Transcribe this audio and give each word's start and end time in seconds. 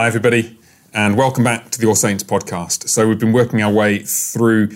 Hi, 0.00 0.06
everybody, 0.06 0.58
and 0.94 1.14
welcome 1.14 1.44
back 1.44 1.68
to 1.72 1.78
the 1.78 1.86
All 1.86 1.94
Saints 1.94 2.24
podcast. 2.24 2.88
So, 2.88 3.06
we've 3.06 3.18
been 3.18 3.34
working 3.34 3.60
our 3.60 3.70
way 3.70 3.98
through 3.98 4.68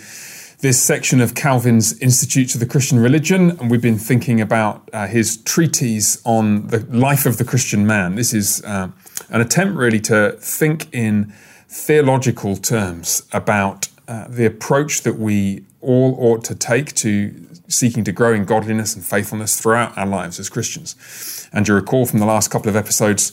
this 0.61 0.83
section 0.83 1.23
of 1.23 1.35
Calvin's 1.35 1.99
Institutes 2.01 2.53
of 2.53 2.61
the 2.61 2.67
Christian 2.67 2.99
Religion, 2.99 3.53
and 3.53 3.71
we've 3.71 3.81
been 3.81 3.97
thinking 3.97 4.39
about 4.39 4.87
uh, 4.93 5.07
his 5.07 5.39
treatise 5.39 6.21
on 6.27 6.67
the 6.67 6.81
life 6.91 7.25
of 7.25 7.39
the 7.39 7.45
Christian 7.45 7.87
man. 7.87 8.17
This 8.17 8.35
is 8.35 8.63
uh, 8.65 8.91
an 9.31 9.41
attempt, 9.41 9.79
really, 9.79 9.99
to 10.01 10.37
think 10.41 10.93
in 10.93 11.33
theological 11.71 12.57
terms 12.57 13.27
about 13.33 13.89
uh, 14.07 14.29
the 14.29 14.45
approach 14.45 15.05
that 15.05 15.15
we 15.15 15.65
all 15.81 16.19
ought 16.19 16.45
to 16.45 16.55
take 16.55 16.95
to 16.97 17.35
seeking 17.67 18.05
to 18.05 18.13
grow 18.13 18.35
in 18.35 18.45
godliness 18.45 18.95
and 18.95 19.03
faithfulness 19.03 19.59
throughout 19.59 19.97
our 19.97 20.07
lives 20.07 20.39
as 20.39 20.51
Christians. 20.51 21.49
And 21.51 21.67
you 21.67 21.75
recall 21.75 22.05
from 22.05 22.19
the 22.19 22.27
last 22.27 22.51
couple 22.51 22.69
of 22.69 22.77
episodes 22.77 23.33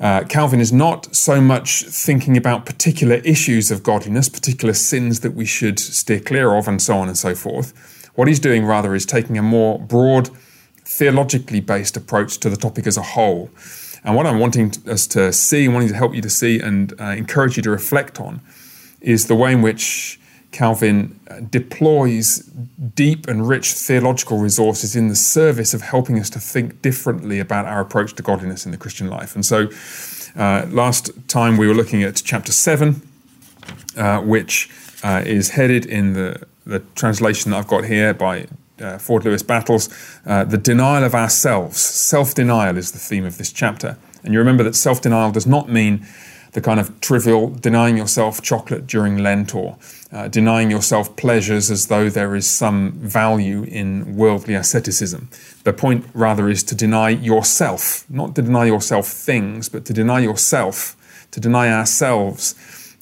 uh, 0.00 0.24
Calvin 0.24 0.60
is 0.60 0.72
not 0.72 1.14
so 1.14 1.40
much 1.40 1.84
thinking 1.84 2.36
about 2.36 2.66
particular 2.66 3.16
issues 3.16 3.70
of 3.70 3.82
godliness, 3.82 4.28
particular 4.28 4.74
sins 4.74 5.20
that 5.20 5.34
we 5.34 5.44
should 5.44 5.78
steer 5.78 6.20
clear 6.20 6.54
of, 6.54 6.66
and 6.66 6.82
so 6.82 6.96
on 6.96 7.08
and 7.08 7.16
so 7.16 7.34
forth. 7.34 8.10
What 8.14 8.28
he's 8.28 8.40
doing 8.40 8.64
rather 8.64 8.94
is 8.94 9.06
taking 9.06 9.38
a 9.38 9.42
more 9.42 9.78
broad, 9.78 10.30
theologically 10.84 11.60
based 11.60 11.96
approach 11.96 12.38
to 12.38 12.50
the 12.50 12.56
topic 12.56 12.86
as 12.86 12.96
a 12.96 13.02
whole. 13.02 13.50
And 14.04 14.14
what 14.14 14.26
I'm 14.26 14.38
wanting 14.38 14.72
us 14.86 15.06
to 15.08 15.32
see, 15.32 15.66
wanting 15.66 15.88
to 15.88 15.94
help 15.94 16.14
you 16.14 16.22
to 16.22 16.30
see 16.30 16.60
and 16.60 16.92
uh, 17.00 17.04
encourage 17.04 17.56
you 17.56 17.62
to 17.62 17.70
reflect 17.70 18.20
on, 18.20 18.40
is 19.00 19.26
the 19.26 19.34
way 19.34 19.52
in 19.52 19.62
which 19.62 20.20
Calvin 20.54 21.18
uh, 21.28 21.40
deploys 21.40 22.38
deep 22.94 23.26
and 23.26 23.48
rich 23.48 23.72
theological 23.72 24.38
resources 24.38 24.94
in 24.94 25.08
the 25.08 25.16
service 25.16 25.74
of 25.74 25.82
helping 25.82 26.16
us 26.16 26.30
to 26.30 26.38
think 26.38 26.80
differently 26.80 27.40
about 27.40 27.66
our 27.66 27.80
approach 27.80 28.14
to 28.14 28.22
godliness 28.22 28.64
in 28.64 28.70
the 28.70 28.78
Christian 28.78 29.08
life. 29.08 29.34
And 29.34 29.44
so, 29.44 29.68
uh, 30.36 30.66
last 30.70 31.10
time 31.28 31.56
we 31.56 31.66
were 31.66 31.74
looking 31.74 32.04
at 32.04 32.22
chapter 32.24 32.52
7, 32.52 33.02
uh, 33.96 34.20
which 34.20 34.70
uh, 35.02 35.24
is 35.26 35.50
headed 35.50 35.86
in 35.86 36.12
the, 36.12 36.46
the 36.64 36.78
translation 36.94 37.50
that 37.50 37.58
I've 37.58 37.66
got 37.66 37.84
here 37.84 38.14
by 38.14 38.46
uh, 38.80 38.98
Ford 38.98 39.24
Lewis 39.24 39.42
Battles 39.42 39.88
uh, 40.24 40.44
The 40.44 40.58
Denial 40.58 41.02
of 41.02 41.16
Ourselves. 41.16 41.80
Self 41.80 42.32
denial 42.32 42.78
is 42.78 42.92
the 42.92 42.98
theme 42.98 43.24
of 43.24 43.38
this 43.38 43.50
chapter. 43.50 43.96
And 44.22 44.32
you 44.32 44.38
remember 44.38 44.62
that 44.62 44.76
self 44.76 45.02
denial 45.02 45.32
does 45.32 45.48
not 45.48 45.68
mean 45.68 46.06
the 46.54 46.60
kind 46.60 46.80
of 46.80 47.00
trivial 47.00 47.50
denying 47.50 47.96
yourself 47.96 48.40
chocolate 48.40 48.86
during 48.86 49.18
Lent 49.18 49.54
or 49.54 49.76
uh, 50.12 50.28
denying 50.28 50.70
yourself 50.70 51.14
pleasures 51.16 51.70
as 51.70 51.88
though 51.88 52.08
there 52.08 52.34
is 52.36 52.48
some 52.48 52.92
value 52.92 53.64
in 53.64 54.16
worldly 54.16 54.54
asceticism. 54.54 55.28
The 55.64 55.72
point, 55.72 56.06
rather, 56.14 56.48
is 56.48 56.62
to 56.64 56.74
deny 56.76 57.10
yourself, 57.10 58.04
not 58.08 58.36
to 58.36 58.42
deny 58.42 58.66
yourself 58.66 59.08
things, 59.08 59.68
but 59.68 59.84
to 59.86 59.92
deny 59.92 60.20
yourself, 60.20 60.96
to 61.32 61.40
deny 61.40 61.72
ourselves, 61.72 62.54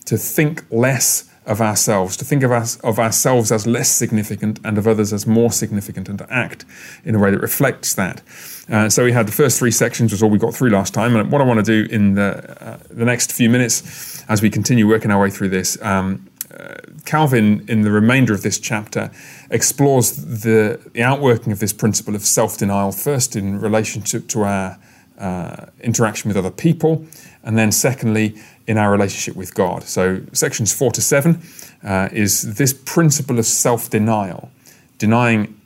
to 0.07 0.17
think 0.17 0.65
less 0.71 1.31
of 1.45 1.61
ourselves, 1.61 2.17
to 2.17 2.25
think 2.25 2.43
of, 2.43 2.53
us, 2.53 2.79
of 2.81 2.99
ourselves 2.99 3.53
as 3.53 3.67
less 3.67 3.91
significant 3.91 4.61
and 4.65 4.79
of 4.79 4.89
others 4.89 5.13
as 5.13 5.27
more 5.27 5.53
significant, 5.53 6.09
and 6.09 6.19
to 6.19 6.33
act 6.33 6.65
in 7.05 7.15
a 7.15 7.19
way 7.19 7.31
that 7.31 7.41
reflects 7.41 7.93
that. 7.95 8.23
Uh, 8.71 8.89
so 8.89 9.05
we 9.05 9.13
had 9.13 9.27
the 9.27 9.33
first 9.33 9.59
three 9.59 9.71
sections, 9.71 10.13
was 10.13 10.23
all 10.23 10.31
we 10.31 10.39
got 10.39 10.55
through 10.55 10.71
last 10.71 10.95
time. 10.95 11.17
And 11.17 11.31
what 11.33 11.41
I 11.41 11.45
want 11.45 11.65
to 11.65 11.87
do 11.87 11.93
in 11.93 12.15
the, 12.15 12.57
uh, 12.65 12.79
the 12.91 13.05
next 13.05 13.33
few 13.33 13.51
minutes, 13.51 14.25
as 14.29 14.41
we 14.41 14.51
continue 14.51 14.87
working 14.87 15.11
our 15.11 15.21
way 15.21 15.31
through 15.31 15.49
this, 15.49 15.81
um, 15.83 16.29
uh, 16.57 16.75
Calvin, 17.05 17.65
in 17.69 17.83
the 17.83 17.91
remainder 17.91 18.33
of 18.35 18.43
this 18.43 18.59
chapter, 18.59 19.11
explores 19.51 20.43
the, 20.43 20.81
the 20.93 21.03
outworking 21.03 21.53
of 21.53 21.59
this 21.59 21.73
principle 21.73 22.15
of 22.15 22.23
self 22.23 22.59
denial, 22.59 22.93
first 22.93 23.35
in 23.35 23.59
relationship 23.59 24.29
to 24.29 24.43
our 24.43 24.79
uh, 25.19 25.67
interaction 25.81 26.29
with 26.29 26.37
other 26.37 26.51
people, 26.51 27.07
and 27.43 27.57
then 27.59 27.73
secondly, 27.73 28.35
in 28.67 28.79
our 28.79 28.93
relationship 28.93 29.35
with 29.35 29.55
God. 29.55 29.85
So, 29.85 30.21
sections 30.33 30.73
four 30.73 30.93
to 30.93 31.01
seven 31.01 31.43
uh, 31.83 32.09
is 32.13 32.57
this 32.57 32.73
principle 32.73 33.39
of 33.39 33.47
self 33.47 33.91
denial, 33.91 34.51
denying 34.99 35.59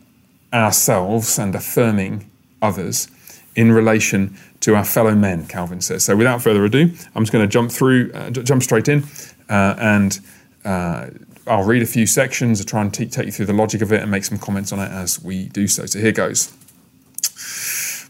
ourselves 0.52 1.38
and 1.38 1.54
affirming 1.54 2.30
others 2.62 3.08
in 3.54 3.72
relation 3.72 4.36
to 4.60 4.74
our 4.74 4.84
fellow 4.84 5.14
men, 5.14 5.46
Calvin 5.46 5.80
says. 5.80 6.04
So, 6.04 6.14
without 6.14 6.42
further 6.42 6.64
ado, 6.64 6.90
I'm 7.14 7.22
just 7.22 7.32
going 7.32 7.44
to 7.44 7.50
jump 7.50 7.72
through, 7.72 8.12
uh, 8.12 8.30
jump 8.30 8.62
straight 8.62 8.88
in, 8.88 9.04
uh, 9.48 9.74
and 9.78 10.20
uh, 10.64 11.08
I'll 11.46 11.64
read 11.64 11.82
a 11.82 11.86
few 11.86 12.06
sections, 12.06 12.60
I'll 12.60 12.66
try 12.66 12.82
and 12.82 12.92
t- 12.92 13.06
take 13.06 13.26
you 13.26 13.32
through 13.32 13.46
the 13.46 13.52
logic 13.52 13.80
of 13.80 13.92
it 13.92 14.02
and 14.02 14.10
make 14.10 14.24
some 14.24 14.38
comments 14.38 14.72
on 14.72 14.78
it 14.78 14.90
as 14.90 15.22
we 15.22 15.46
do 15.46 15.66
so. 15.66 15.86
So, 15.86 15.98
here 15.98 16.12
goes. 16.12 16.52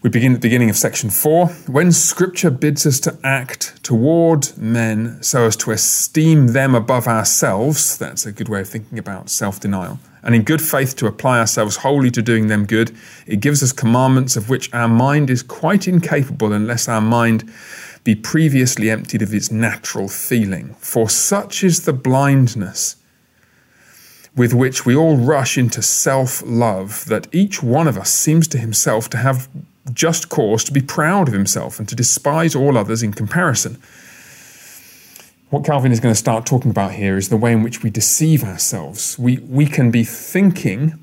We 0.02 0.10
begin 0.10 0.32
at 0.32 0.40
the 0.40 0.48
beginning 0.48 0.70
of 0.70 0.76
section 0.76 1.10
four. 1.10 1.48
When 1.66 1.90
scripture 1.90 2.50
bids 2.50 2.86
us 2.86 3.00
to 3.00 3.18
act 3.24 3.82
toward 3.82 4.56
men 4.56 5.20
so 5.22 5.46
as 5.46 5.56
to 5.56 5.72
esteem 5.72 6.48
them 6.48 6.74
above 6.74 7.08
ourselves, 7.08 7.98
that's 7.98 8.24
a 8.24 8.30
good 8.30 8.48
way 8.48 8.60
of 8.60 8.68
thinking 8.68 8.98
about 8.98 9.30
self 9.30 9.58
denial, 9.58 9.98
and 10.26 10.34
in 10.34 10.42
good 10.42 10.60
faith 10.60 10.96
to 10.96 11.06
apply 11.06 11.38
ourselves 11.38 11.76
wholly 11.76 12.10
to 12.10 12.20
doing 12.20 12.48
them 12.48 12.66
good, 12.66 12.94
it 13.26 13.40
gives 13.40 13.62
us 13.62 13.72
commandments 13.72 14.36
of 14.36 14.50
which 14.50 14.72
our 14.74 14.88
mind 14.88 15.30
is 15.30 15.40
quite 15.40 15.86
incapable 15.86 16.52
unless 16.52 16.88
our 16.88 17.00
mind 17.00 17.48
be 18.02 18.16
previously 18.16 18.90
emptied 18.90 19.22
of 19.22 19.32
its 19.32 19.52
natural 19.52 20.08
feeling. 20.08 20.74
For 20.80 21.08
such 21.08 21.62
is 21.62 21.84
the 21.84 21.92
blindness 21.92 22.96
with 24.36 24.52
which 24.52 24.84
we 24.84 24.96
all 24.96 25.16
rush 25.16 25.56
into 25.56 25.80
self 25.80 26.42
love 26.44 27.04
that 27.06 27.32
each 27.32 27.62
one 27.62 27.86
of 27.86 27.96
us 27.96 28.10
seems 28.10 28.48
to 28.48 28.58
himself 28.58 29.08
to 29.10 29.16
have 29.18 29.48
just 29.92 30.28
cause 30.28 30.64
to 30.64 30.72
be 30.72 30.82
proud 30.82 31.28
of 31.28 31.34
himself 31.34 31.78
and 31.78 31.88
to 31.88 31.94
despise 31.94 32.56
all 32.56 32.76
others 32.76 33.00
in 33.00 33.12
comparison. 33.12 33.80
What 35.50 35.64
Calvin 35.64 35.92
is 35.92 36.00
going 36.00 36.12
to 36.12 36.18
start 36.18 36.44
talking 36.44 36.72
about 36.72 36.92
here 36.92 37.16
is 37.16 37.28
the 37.28 37.36
way 37.36 37.52
in 37.52 37.62
which 37.62 37.84
we 37.84 37.88
deceive 37.88 38.42
ourselves. 38.42 39.16
We, 39.16 39.38
we 39.38 39.66
can 39.66 39.92
be 39.92 40.02
thinking 40.02 40.98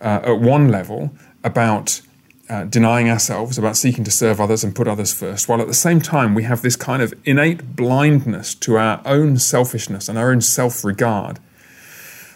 uh, 0.00 0.20
at 0.24 0.40
one 0.40 0.68
level 0.68 1.10
about 1.42 2.00
uh, 2.48 2.64
denying 2.64 3.10
ourselves, 3.10 3.58
about 3.58 3.76
seeking 3.76 4.02
to 4.04 4.10
serve 4.10 4.40
others 4.40 4.64
and 4.64 4.74
put 4.74 4.88
others 4.88 5.12
first, 5.12 5.50
while 5.50 5.60
at 5.60 5.66
the 5.66 5.74
same 5.74 6.00
time 6.00 6.34
we 6.34 6.44
have 6.44 6.62
this 6.62 6.76
kind 6.76 7.02
of 7.02 7.12
innate 7.26 7.76
blindness 7.76 8.54
to 8.54 8.76
our 8.76 9.02
own 9.04 9.38
selfishness 9.38 10.08
and 10.08 10.18
our 10.18 10.30
own 10.30 10.40
self 10.40 10.82
regard, 10.82 11.38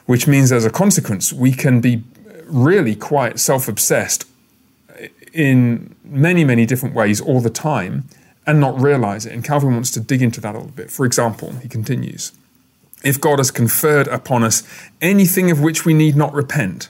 which 0.05 0.27
means 0.27 0.53
as 0.53 0.67
a 0.67 0.71
consequence 0.71 1.33
we 1.33 1.53
can 1.53 1.81
be 1.81 2.05
really 2.45 2.95
quite 2.95 3.39
self 3.39 3.69
obsessed 3.69 4.27
in 5.33 5.95
many, 6.05 6.45
many 6.45 6.67
different 6.67 6.95
ways 6.95 7.23
all 7.23 7.41
the 7.41 7.51
time 7.51 8.07
and 8.49 8.59
not 8.59 8.81
realize 8.81 9.27
it. 9.27 9.33
And 9.33 9.45
Calvin 9.45 9.75
wants 9.75 9.91
to 9.93 10.01
dig 10.01 10.23
into 10.23 10.41
that 10.41 10.55
a 10.55 10.59
little 10.59 10.73
bit. 10.73 10.91
For 10.91 11.05
example, 11.05 11.53
he 11.63 11.69
continues 11.69 12.33
If 13.05 13.21
God 13.21 13.39
has 13.39 13.53
conferred 13.53 14.09
upon 14.09 14.43
us 14.43 14.65
anything 15.01 15.51
of 15.53 15.61
which 15.61 15.85
we 15.85 15.93
need 15.93 16.17
not 16.17 16.33
repent, 16.33 16.89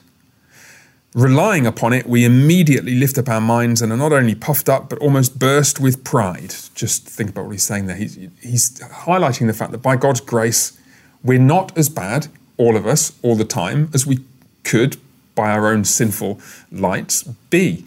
relying 1.13 1.67
upon 1.67 1.91
it, 1.91 2.07
we 2.07 2.23
immediately 2.23 2.95
lift 2.95 3.17
up 3.17 3.27
our 3.27 3.41
minds 3.41 3.81
and 3.81 3.91
are 3.91 3.97
not 3.97 4.13
only 4.13 4.35
puffed 4.35 4.69
up, 4.69 4.89
but 4.89 4.97
almost 4.99 5.37
burst 5.37 5.81
with 5.81 6.03
pride. 6.05 6.55
Just 6.75 7.05
think 7.05 7.31
about 7.31 7.45
what 7.45 7.51
he's 7.51 7.63
saying 7.63 7.87
there. 7.87 7.97
He's, 7.97 8.15
he's 8.41 8.79
highlighting 8.79 9.47
the 9.47 9.53
fact 9.53 9.73
that 9.73 9.79
by 9.79 9.97
God's 9.97 10.21
grace, 10.21 10.79
we're 11.23 11.39
not 11.39 11.77
as 11.77 11.89
bad, 11.89 12.27
all 12.55 12.77
of 12.77 12.87
us, 12.87 13.11
all 13.21 13.35
the 13.35 13.43
time, 13.43 13.89
as 13.93 14.07
we 14.07 14.19
could 14.63 14.95
by 15.35 15.51
our 15.51 15.67
own 15.67 15.83
sinful 15.83 16.39
lights 16.71 17.23
be 17.49 17.85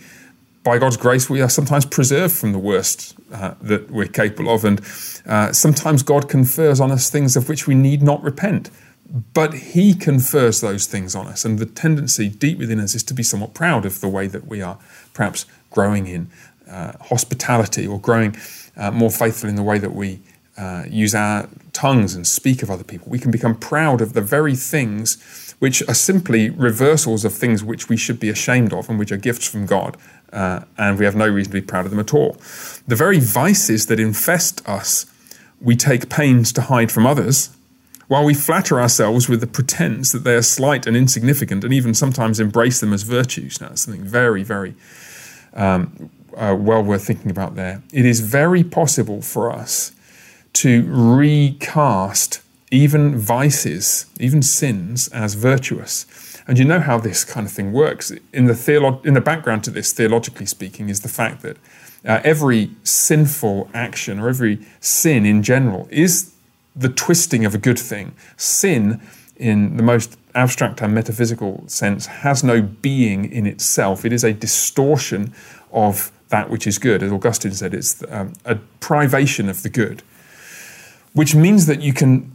by 0.65 0.79
God's 0.79 0.97
grace, 0.97 1.29
we 1.29 1.41
are 1.41 1.49
sometimes 1.49 1.85
preserved 1.85 2.35
from 2.35 2.53
the 2.53 2.59
worst 2.59 3.17
uh, 3.33 3.55
that 3.61 3.91
we're 3.91 4.07
capable 4.07 4.53
of. 4.53 4.65
And 4.65 4.81
uh, 5.27 5.53
sometimes 5.53 6.03
God 6.03 6.29
confers 6.29 6.81
on 6.81 6.91
us 6.91 7.11
things 7.11 7.37
of 7.37 7.49
which 7.49 7.67
we 7.67 7.75
need 7.75 8.03
not 8.03 8.23
repent. 8.23 8.71
But 9.35 9.55
He 9.55 9.95
confers 9.95 10.61
those 10.61 10.87
things 10.87 11.15
on 11.15 11.27
us. 11.27 11.45
And 11.45 11.59
the 11.59 11.67
tendency 11.67 12.29
deep 12.29 12.59
within 12.59 12.81
us 12.81 12.95
is 12.95 13.03
to 13.05 13.15
be 13.15 13.23
somewhat 13.23 13.55
proud 13.55 13.85
of 13.85 14.01
the 14.01 14.09
way 14.09 14.27
that 14.27 14.47
we 14.47 14.63
are 14.63 14.79
perhaps 15.13 15.47
growing 15.71 16.07
in 16.07 16.31
uh, 16.71 16.93
hospitality 17.01 17.87
or 17.87 18.01
growing 18.01 18.37
uh, 18.77 18.91
more 18.91 19.11
faithful 19.11 19.49
in 19.49 19.57
the 19.57 19.63
way 19.63 19.79
that 19.79 19.95
we 19.95 20.21
uh, 20.57 20.85
use 20.89 21.15
our 21.15 21.49
tongues 21.73 22.15
and 22.15 22.27
speak 22.27 22.63
of 22.63 22.71
other 22.71 22.85
people. 22.85 23.09
We 23.11 23.19
can 23.19 23.31
become 23.31 23.55
proud 23.55 24.01
of 24.01 24.13
the 24.13 24.21
very 24.21 24.55
things 24.55 25.55
which 25.59 25.83
are 25.89 25.95
simply 25.95 26.51
reversals 26.51 27.25
of 27.25 27.33
things 27.33 27.63
which 27.63 27.89
we 27.89 27.97
should 27.97 28.19
be 28.19 28.29
ashamed 28.29 28.73
of 28.73 28.89
and 28.89 28.99
which 28.99 29.13
are 29.13 29.17
gifts 29.17 29.47
from 29.47 29.65
God 29.65 29.97
uh, 30.33 30.61
and 30.79 30.99
we 30.99 31.05
have 31.05 31.15
no 31.15 31.29
reason 31.29 31.53
to 31.53 31.61
be 31.61 31.67
proud 31.67 31.85
of 31.85 31.91
them 31.91 32.01
at 32.01 32.15
all. 32.15 32.37
The 32.89 32.97
very 32.97 33.21
vices 33.21 33.87
that 33.87 34.01
infest 34.01 34.67
us, 34.69 35.07
we 35.61 35.77
take 35.77 36.09
pains 36.09 36.53
to 36.55 36.63
hide 36.63 36.91
from 36.91 37.07
others, 37.07 37.51
while 38.09 38.25
we 38.25 38.35
flatter 38.35 38.81
ourselves 38.81 39.29
with 39.29 39.41
the 39.41 39.47
pretense 39.47 40.13
that 40.13 40.25
they 40.25 40.35
are 40.35 40.43
slight 40.43 40.87
and 40.87 40.97
insignificant, 40.97 41.65
and 41.65 41.73
even 41.73 41.95
sometimes 41.95 42.41
embrace 42.41 42.81
them 42.81 42.93
as 42.93 43.03
virtues. 43.03 43.61
Now, 43.61 43.69
that's 43.69 43.83
something 43.83 44.05
very, 44.05 44.43
very 44.43 44.75
um, 45.55 46.11
uh, 46.37 46.57
well 46.59 46.83
worth 46.83 47.07
thinking 47.07 47.31
about 47.31 47.55
there. 47.55 47.83
It 47.93 48.05
is 48.05 48.21
very 48.21 48.65
possible 48.65 49.23
for 49.23 49.51
us 49.51 49.93
to 50.55 50.85
recast 50.89 52.43
even 52.71 53.17
vices, 53.17 54.07
even 54.19 54.43
sins, 54.43 55.09
as 55.09 55.35
virtuous 55.35 56.32
And 56.47 56.59
you 56.59 56.65
know 56.65 56.81
how 56.81 56.99
this 56.99 57.25
kind 57.25 57.47
of 57.47 57.53
thing 57.53 57.73
works. 57.73 58.13
In 58.33 58.47
the, 58.47 58.53
theolo- 58.53 59.05
in 59.07 59.15
the 59.15 59.21
background 59.21 59.65
to 59.65 59.71
this, 59.71 59.93
theologically 59.93 60.47
speaking, 60.47 60.89
is 60.89 61.01
the 61.01 61.09
fact 61.09 61.43
that 61.43 61.57
uh, 62.05 62.21
every 62.25 62.71
sinful 62.83 63.71
action 63.73 64.19
or 64.19 64.29
every 64.29 64.59
sin 64.81 65.25
in 65.25 65.43
general 65.43 65.89
is 65.91 66.35
the 66.75 66.89
twisting 66.89 67.45
of 67.45 67.55
a 67.55 67.59
good 67.59 67.79
thing. 67.79 68.15
Sin, 68.37 69.01
in 69.37 69.77
the 69.77 69.83
most 69.83 70.19
abstract 70.35 70.81
and 70.81 70.95
metaphysical 70.95 71.63
sense, 71.69 72.07
has 72.07 72.43
no 72.43 72.63
being 72.63 73.31
in 73.31 73.47
itself. 73.47 74.05
It 74.05 74.13
is 74.13 74.25
a 74.25 74.33
distortion 74.33 75.33
of 75.71 76.11
that 76.29 76.51
which 76.51 76.67
is 76.67 76.79
good. 76.79 77.03
As 77.03 77.13
Augustine 77.13 77.53
said, 77.53 77.75
it's 77.75 78.03
um, 78.09 78.33
a 78.45 78.57
privation 78.81 79.49
of 79.49 79.63
the 79.63 79.69
good, 79.69 80.03
which 81.13 81.35
means 81.35 81.67
that 81.67 81.83
you 81.83 81.93
can 81.93 82.35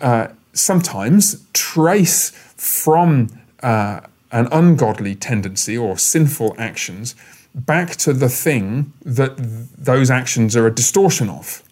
uh, 0.00 0.28
sometimes 0.52 1.46
trace 1.52 2.32
from 2.60 3.30
uh, 3.62 4.00
an 4.30 4.46
ungodly 4.52 5.14
tendency 5.14 5.78
or 5.78 5.96
sinful 5.96 6.54
actions 6.58 7.16
back 7.54 7.96
to 7.96 8.12
the 8.12 8.28
thing 8.28 8.92
that 9.02 9.34
those 9.78 10.10
actions 10.10 10.54
are 10.54 10.66
a 10.66 10.74
distortion 10.74 11.30
of. 11.30 11.62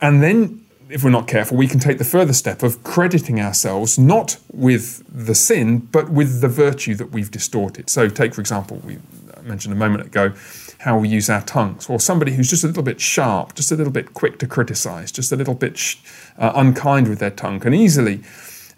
And 0.00 0.22
then, 0.22 0.64
if 0.88 1.02
we're 1.02 1.10
not 1.10 1.26
careful, 1.26 1.56
we 1.56 1.66
can 1.66 1.80
take 1.80 1.98
the 1.98 2.04
further 2.04 2.32
step 2.32 2.62
of 2.62 2.84
crediting 2.84 3.40
ourselves 3.40 3.98
not 3.98 4.38
with 4.52 5.02
the 5.08 5.34
sin, 5.34 5.78
but 5.78 6.08
with 6.10 6.40
the 6.40 6.48
virtue 6.48 6.94
that 6.94 7.10
we've 7.10 7.30
distorted. 7.30 7.90
So, 7.90 8.08
take, 8.08 8.34
for 8.34 8.40
example, 8.40 8.80
we 8.84 8.98
mentioned 9.42 9.74
a 9.74 9.76
moment 9.76 10.06
ago 10.06 10.32
how 10.78 10.96
we 10.96 11.08
use 11.08 11.28
our 11.28 11.42
tongues, 11.42 11.90
or 11.90 11.98
somebody 11.98 12.34
who's 12.34 12.48
just 12.48 12.62
a 12.62 12.68
little 12.68 12.84
bit 12.84 13.00
sharp, 13.00 13.54
just 13.56 13.72
a 13.72 13.74
little 13.74 13.92
bit 13.92 14.14
quick 14.14 14.38
to 14.38 14.46
criticize, 14.46 15.10
just 15.10 15.32
a 15.32 15.36
little 15.36 15.54
bit 15.54 15.76
sh- 15.76 15.96
uh, 16.38 16.52
unkind 16.54 17.08
with 17.08 17.18
their 17.18 17.30
tongue, 17.30 17.58
can 17.58 17.74
easily 17.74 18.22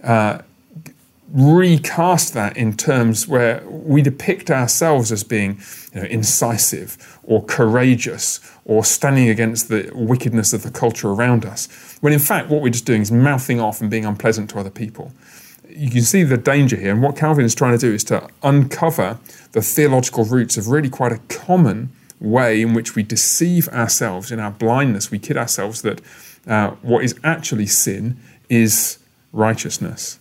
uh, 0.03 0.39
recast 1.33 2.35
that 2.35 2.57
in 2.57 2.77
terms 2.77 3.27
where 3.27 3.63
we 3.69 4.01
depict 4.01 4.51
ourselves 4.51 5.11
as 5.11 5.25
being 5.25 5.61
you 5.93 6.01
know, 6.01 6.07
incisive 6.07 7.19
or 7.25 7.45
courageous 7.45 8.41
or 8.65 8.85
standing 8.85 9.29
against 9.29 9.69
the 9.69 9.91
wickedness 9.95 10.53
of 10.53 10.63
the 10.63 10.71
culture 10.71 11.11
around 11.11 11.45
us, 11.45 11.99
when 12.01 12.13
in 12.13 12.19
fact 12.19 12.49
what 12.49 12.63
we're 12.63 12.71
just 12.71 12.85
doing 12.85 13.03
is 13.03 13.11
mouthing 13.11 13.61
off 13.61 13.81
and 13.81 13.91
being 13.91 14.05
unpleasant 14.05 14.51
to 14.51 14.59
other 14.59 14.71
people. 14.71 15.13
You 15.69 15.91
can 15.91 16.03
see 16.03 16.23
the 16.23 16.39
danger 16.39 16.77
here, 16.77 16.93
and 16.93 17.03
what 17.03 17.17
Calvin 17.17 17.45
is 17.45 17.55
trying 17.55 17.77
to 17.77 17.79
do 17.79 17.93
is 17.93 18.05
to 18.05 18.29
uncover 18.43 19.19
the 19.53 19.61
theological 19.61 20.25
roots 20.25 20.57
of 20.57 20.69
really 20.69 20.89
quite 20.89 21.13
a 21.13 21.19
common 21.29 21.91
way 22.21 22.63
in 22.63 22.73
which 22.73 22.95
we 22.95 23.03
deceive 23.03 23.69
ourselves 23.69 24.31
in 24.31 24.41
our 24.41 24.51
blindness. 24.51 25.11
We 25.11 25.19
kid 25.19 25.37
ourselves 25.37 25.83
that 25.83 26.01
uh, 26.47 26.71
what 26.83 27.05
is 27.05 27.15
actually 27.23 27.67
sin 27.67 28.17
is 28.49 28.99
righteousness. 29.33 30.19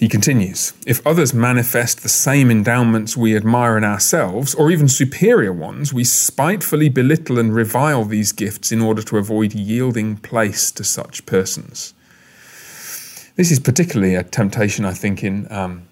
He 0.00 0.08
continues 0.08 0.72
If 0.86 1.06
others 1.06 1.34
manifest 1.34 2.02
the 2.02 2.08
same 2.08 2.50
endowments 2.50 3.18
we 3.18 3.36
admire 3.36 3.76
in 3.76 3.84
ourselves, 3.84 4.54
or 4.54 4.70
even 4.70 4.88
superior 4.88 5.52
ones, 5.52 5.92
we 5.92 6.04
spitefully 6.04 6.88
belittle 6.88 7.38
and 7.38 7.54
revile 7.54 8.06
these 8.06 8.32
gifts 8.32 8.72
in 8.72 8.80
order 8.80 9.02
to 9.02 9.18
avoid 9.18 9.52
yielding 9.52 10.16
place 10.16 10.72
to 10.72 10.84
such 10.84 11.26
persons. 11.26 11.92
This 13.36 13.50
is 13.50 13.60
particularly 13.60 14.14
a 14.14 14.22
temptation, 14.22 14.86
I 14.86 14.94
think, 14.94 15.22
in 15.22 15.46
um, 15.52 15.82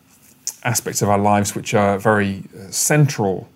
aspects 0.64 1.02
of 1.02 1.10
our 1.10 1.18
lives 1.18 1.54
which 1.54 1.74
are 1.74 1.98
very 1.98 2.44
uh, 2.58 2.70
central 2.70 3.46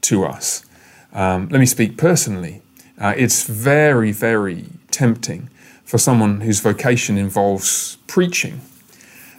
to 0.00 0.24
us. 0.24 0.64
Um, 1.12 1.48
let 1.50 1.60
me 1.60 1.66
speak 1.66 1.96
personally. 1.96 2.62
Uh, 2.98 3.14
it's 3.16 3.44
very, 3.44 4.10
very 4.10 4.64
tempting 4.90 5.50
for 5.84 5.98
someone 5.98 6.40
whose 6.40 6.58
vocation 6.58 7.16
involves 7.16 7.96
preaching 8.08 8.60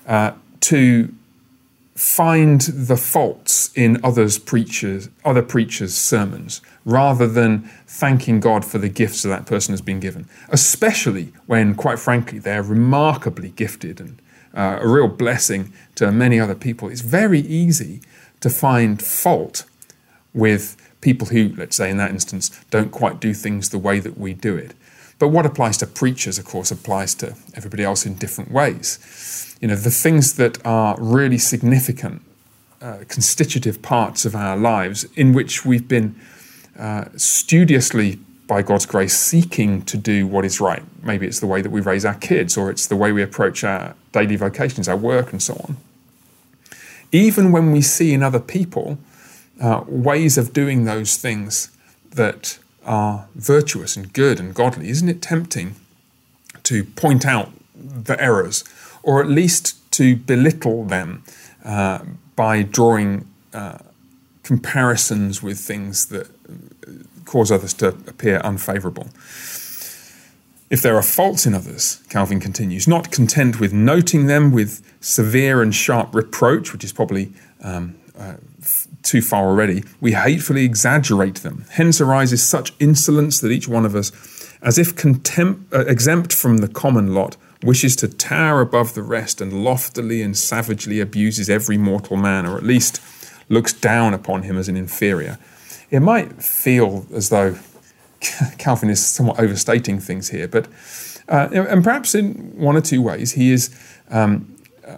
uh, 0.08 0.32
to 0.62 1.14
find 1.96 2.62
the 2.62 2.98
faults 2.98 3.70
in 3.76 4.00
others 4.04 4.40
preachers 4.40 5.10
other 5.26 5.42
preachers 5.42 5.94
sermons 5.94 6.62
rather 6.86 7.28
than 7.28 7.70
thanking 7.86 8.40
God 8.40 8.64
for 8.64 8.78
the 8.78 8.90
gifts 8.90 9.24
that 9.24 9.30
that 9.30 9.46
person 9.46 9.74
has 9.74 9.82
been 9.82 10.00
given 10.00 10.28
especially 10.50 11.34
when 11.48 11.76
quite 11.76 12.00
frankly 12.00 12.40
they're 12.40 12.64
remarkably 12.64 13.50
gifted 13.50 14.00
and 14.00 14.22
uh, 14.54 14.80
a 14.82 14.88
real 14.88 15.08
blessing 15.08 15.72
to 15.96 16.12
many 16.12 16.40
other 16.40 16.56
people. 16.56 16.90
It's 16.90 17.02
very 17.02 17.40
easy 17.40 18.02
to 18.42 18.50
find 18.50 19.02
fault 19.02 19.66
with 20.34 20.78
people 21.02 21.28
who 21.28 21.54
let's 21.58 21.76
say 21.76 21.90
in 21.90 21.98
that 21.98 22.12
instance 22.12 22.50
don't 22.70 22.92
quite 22.92 23.20
do 23.20 23.34
things 23.34 23.70
the 23.70 23.78
way 23.78 24.00
that 24.00 24.18
we 24.18 24.34
do 24.34 24.56
it 24.56 24.74
but 25.22 25.30
what 25.30 25.46
applies 25.46 25.78
to 25.78 25.88
preachers 25.88 26.38
of 26.38 26.46
course 26.46 26.72
applies 26.72 27.16
to 27.16 27.28
everybody 27.54 27.84
else 27.84 28.06
in 28.06 28.16
different 28.16 28.52
ways 28.52 29.00
you 29.62 29.68
know, 29.68 29.76
the 29.76 29.92
things 29.92 30.34
that 30.34 30.58
are 30.66 30.96
really 31.00 31.38
significant, 31.38 32.24
uh, 32.82 33.04
constitutive 33.08 33.82
parts 33.84 34.26
of 34.26 34.36
our 34.36 34.58
lives 34.58 35.04
in 35.16 35.34
which 35.34 35.64
we've 35.64 35.88
been 35.88 36.20
uh, 36.78 37.06
studiously, 37.16 38.20
by 38.48 38.64
God's 38.64 38.88
grace, 38.88 39.18
seeking 39.18 39.84
to 39.84 39.98
do 39.98 40.26
what 40.26 40.44
is 40.44 40.60
right. 40.60 40.84
Maybe 41.04 41.28
it's 41.28 41.40
the 41.40 41.48
way 41.48 41.62
that 41.62 41.70
we 41.70 41.80
raise 41.80 42.04
our 42.04 42.16
kids, 42.16 42.58
or 42.58 42.70
it's 42.72 42.88
the 42.88 42.96
way 42.96 43.12
we 43.12 43.22
approach 43.22 43.64
our 43.64 43.96
daily 44.12 44.36
vocations, 44.36 44.90
our 44.90 44.98
work, 44.98 45.32
and 45.32 45.42
so 45.42 45.54
on. 45.64 45.78
Even 47.12 47.52
when 47.52 47.72
we 47.72 47.82
see 47.82 48.14
in 48.14 48.24
other 48.24 48.40
people 48.40 48.98
uh, 49.62 49.84
ways 49.88 50.38
of 50.38 50.54
doing 50.54 50.86
those 50.86 51.18
things 51.18 51.70
that 52.10 52.58
are 52.86 53.28
virtuous 53.36 53.96
and 53.96 54.12
good 54.14 54.40
and 54.40 54.54
godly, 54.54 54.90
isn't 54.90 55.10
it 55.10 55.22
tempting 55.22 55.76
to 56.64 56.84
point 56.84 57.26
out 57.26 57.52
the 57.76 58.22
errors 58.22 58.64
or 59.04 59.22
at 59.22 59.28
least 59.28 59.92
to 59.92 60.16
belittle 60.16 60.86
them 60.86 61.24
uh, 61.66 62.00
by 62.36 62.62
drawing 62.64 63.28
uh, 63.54 63.78
comparisons 64.44 65.44
with 65.44 65.60
things 65.60 66.08
that 66.08 66.28
cause 67.26 67.52
others 67.52 67.74
to 67.74 67.88
appear 67.88 68.38
unfavorable. 68.40 69.08
If 70.70 70.82
there 70.82 70.96
are 70.96 71.04
faults 71.04 71.46
in 71.46 71.54
others, 71.54 72.02
Calvin 72.10 72.40
continues, 72.40 72.88
not 72.88 73.12
content 73.12 73.60
with 73.60 73.74
noting 73.74 74.28
them 74.28 74.52
with 74.52 74.82
severe 75.02 75.62
and 75.62 75.76
sharp 75.76 76.16
reproach, 76.16 76.72
which 76.72 76.84
is 76.84 76.94
probably 76.94 77.34
um, 77.62 77.96
uh, 78.18 78.36
too 79.04 79.22
far 79.22 79.48
already, 79.48 79.84
we 80.00 80.14
hatefully 80.14 80.66
exaggerate 80.66 81.36
them. 81.36 81.66
Hence 81.72 82.02
arises 82.02 82.44
such 82.44 82.74
insolence 82.80 83.40
that 83.40 83.52
each 83.52 83.68
one 83.68 83.86
of 83.86 83.96
us, 83.96 84.12
as 84.62 84.78
if 84.78 84.96
contempt, 84.96 85.74
uh, 85.74 85.86
exempt 85.86 86.34
from 86.34 86.58
the 86.58 86.68
common 86.68 87.14
lot, 87.14 87.38
wishes 87.64 87.96
to 87.98 88.08
tower 88.08 88.62
above 88.62 88.94
the 88.94 89.04
rest 89.04 89.40
and 89.40 89.64
loftily 89.64 90.22
and 90.22 90.38
savagely 90.38 91.00
abuses 91.00 91.50
every 91.50 91.78
mortal 91.78 92.18
man, 92.18 92.46
or 92.46 92.58
at 92.58 92.64
least 92.64 93.02
looks 93.50 93.74
down 93.74 94.14
upon 94.14 94.44
him 94.44 94.58
as 94.58 94.68
an 94.68 94.78
inferior. 94.78 95.38
It 95.90 96.00
might 96.00 96.42
feel 96.42 97.06
as 97.14 97.30
though 97.30 97.58
Calvin 98.58 98.90
is 98.90 99.06
somewhat 99.06 99.40
overstating 99.40 100.00
things 100.00 100.30
here, 100.30 100.48
but 100.48 100.68
uh, 101.28 101.48
and 101.54 101.84
perhaps 101.84 102.14
in 102.14 102.34
one 102.58 102.76
or 102.76 102.82
two 102.82 103.02
ways 103.02 103.34
he 103.34 103.52
is, 103.52 103.74
um, 104.10 104.54
uh, 104.86 104.98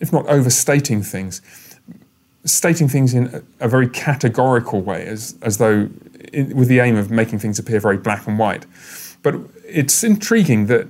if 0.00 0.12
not 0.12 0.26
overstating 0.26 1.02
things, 1.02 1.42
stating 2.46 2.88
things 2.88 3.12
in 3.12 3.44
a, 3.60 3.68
very 3.68 3.88
categorical 3.88 4.80
way, 4.80 5.06
as 5.06 5.36
as 5.42 5.58
though 5.58 5.88
with 6.32 6.68
the 6.68 6.80
aim 6.80 6.96
of 6.96 7.10
making 7.10 7.38
things 7.38 7.58
appear 7.58 7.80
very 7.80 7.96
black 7.96 8.26
and 8.26 8.38
white. 8.38 8.64
But 9.22 9.34
it's 9.64 10.02
intriguing 10.04 10.66
that 10.66 10.88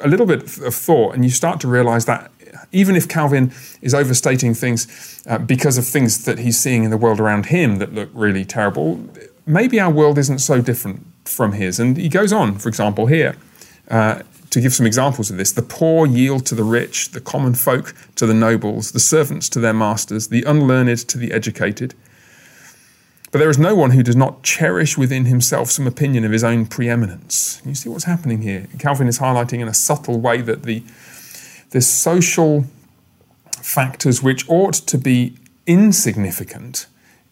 a 0.00 0.08
little 0.08 0.26
bit 0.26 0.42
of 0.42 0.74
thought, 0.74 1.14
and 1.14 1.24
you 1.24 1.30
start 1.30 1.60
to 1.60 1.68
realize 1.68 2.06
that 2.06 2.30
even 2.72 2.96
if 2.96 3.08
Calvin 3.08 3.52
is 3.80 3.94
overstating 3.94 4.54
things 4.54 5.22
uh, 5.26 5.38
because 5.38 5.78
of 5.78 5.86
things 5.86 6.24
that 6.24 6.38
he's 6.38 6.58
seeing 6.58 6.84
in 6.84 6.90
the 6.90 6.96
world 6.96 7.20
around 7.20 7.46
him 7.46 7.76
that 7.76 7.92
look 7.94 8.08
really 8.12 8.44
terrible, 8.44 9.00
maybe 9.46 9.78
our 9.80 9.90
world 9.90 10.18
isn't 10.18 10.38
so 10.38 10.60
different 10.60 11.06
from 11.24 11.52
his. 11.52 11.78
And 11.78 11.96
he 11.96 12.08
goes 12.08 12.32
on, 12.32 12.58
for 12.58 12.68
example, 12.68 13.06
here. 13.06 13.36
Uh, 13.88 14.22
to 14.56 14.60
give 14.62 14.72
some 14.72 14.86
examples 14.86 15.30
of 15.30 15.36
this, 15.36 15.52
the 15.52 15.60
poor 15.60 16.06
yield 16.06 16.46
to 16.46 16.54
the 16.54 16.64
rich, 16.64 17.10
the 17.10 17.20
common 17.20 17.52
folk 17.52 17.94
to 18.14 18.24
the 18.24 18.32
nobles, 18.32 18.92
the 18.92 18.98
servants 18.98 19.50
to 19.50 19.60
their 19.60 19.74
masters, 19.74 20.28
the 20.28 20.42
unlearned 20.44 20.96
to 20.96 21.18
the 21.18 21.30
educated. 21.30 21.94
But 23.30 23.40
there 23.40 23.50
is 23.50 23.58
no 23.58 23.74
one 23.74 23.90
who 23.90 24.02
does 24.02 24.16
not 24.16 24.42
cherish 24.42 24.96
within 24.96 25.26
himself 25.26 25.70
some 25.70 25.86
opinion 25.86 26.24
of 26.24 26.32
his 26.32 26.42
own 26.42 26.64
preeminence. 26.64 27.60
You 27.66 27.74
see 27.74 27.90
what's 27.90 28.04
happening 28.04 28.40
here? 28.40 28.66
Calvin 28.78 29.08
is 29.08 29.18
highlighting 29.18 29.60
in 29.60 29.68
a 29.68 29.74
subtle 29.74 30.20
way 30.20 30.40
that 30.40 30.62
the, 30.62 30.82
the 31.72 31.82
social 31.82 32.64
factors 33.60 34.22
which 34.22 34.48
ought 34.48 34.72
to 34.72 34.96
be 34.96 35.34
insignificant 35.66 36.86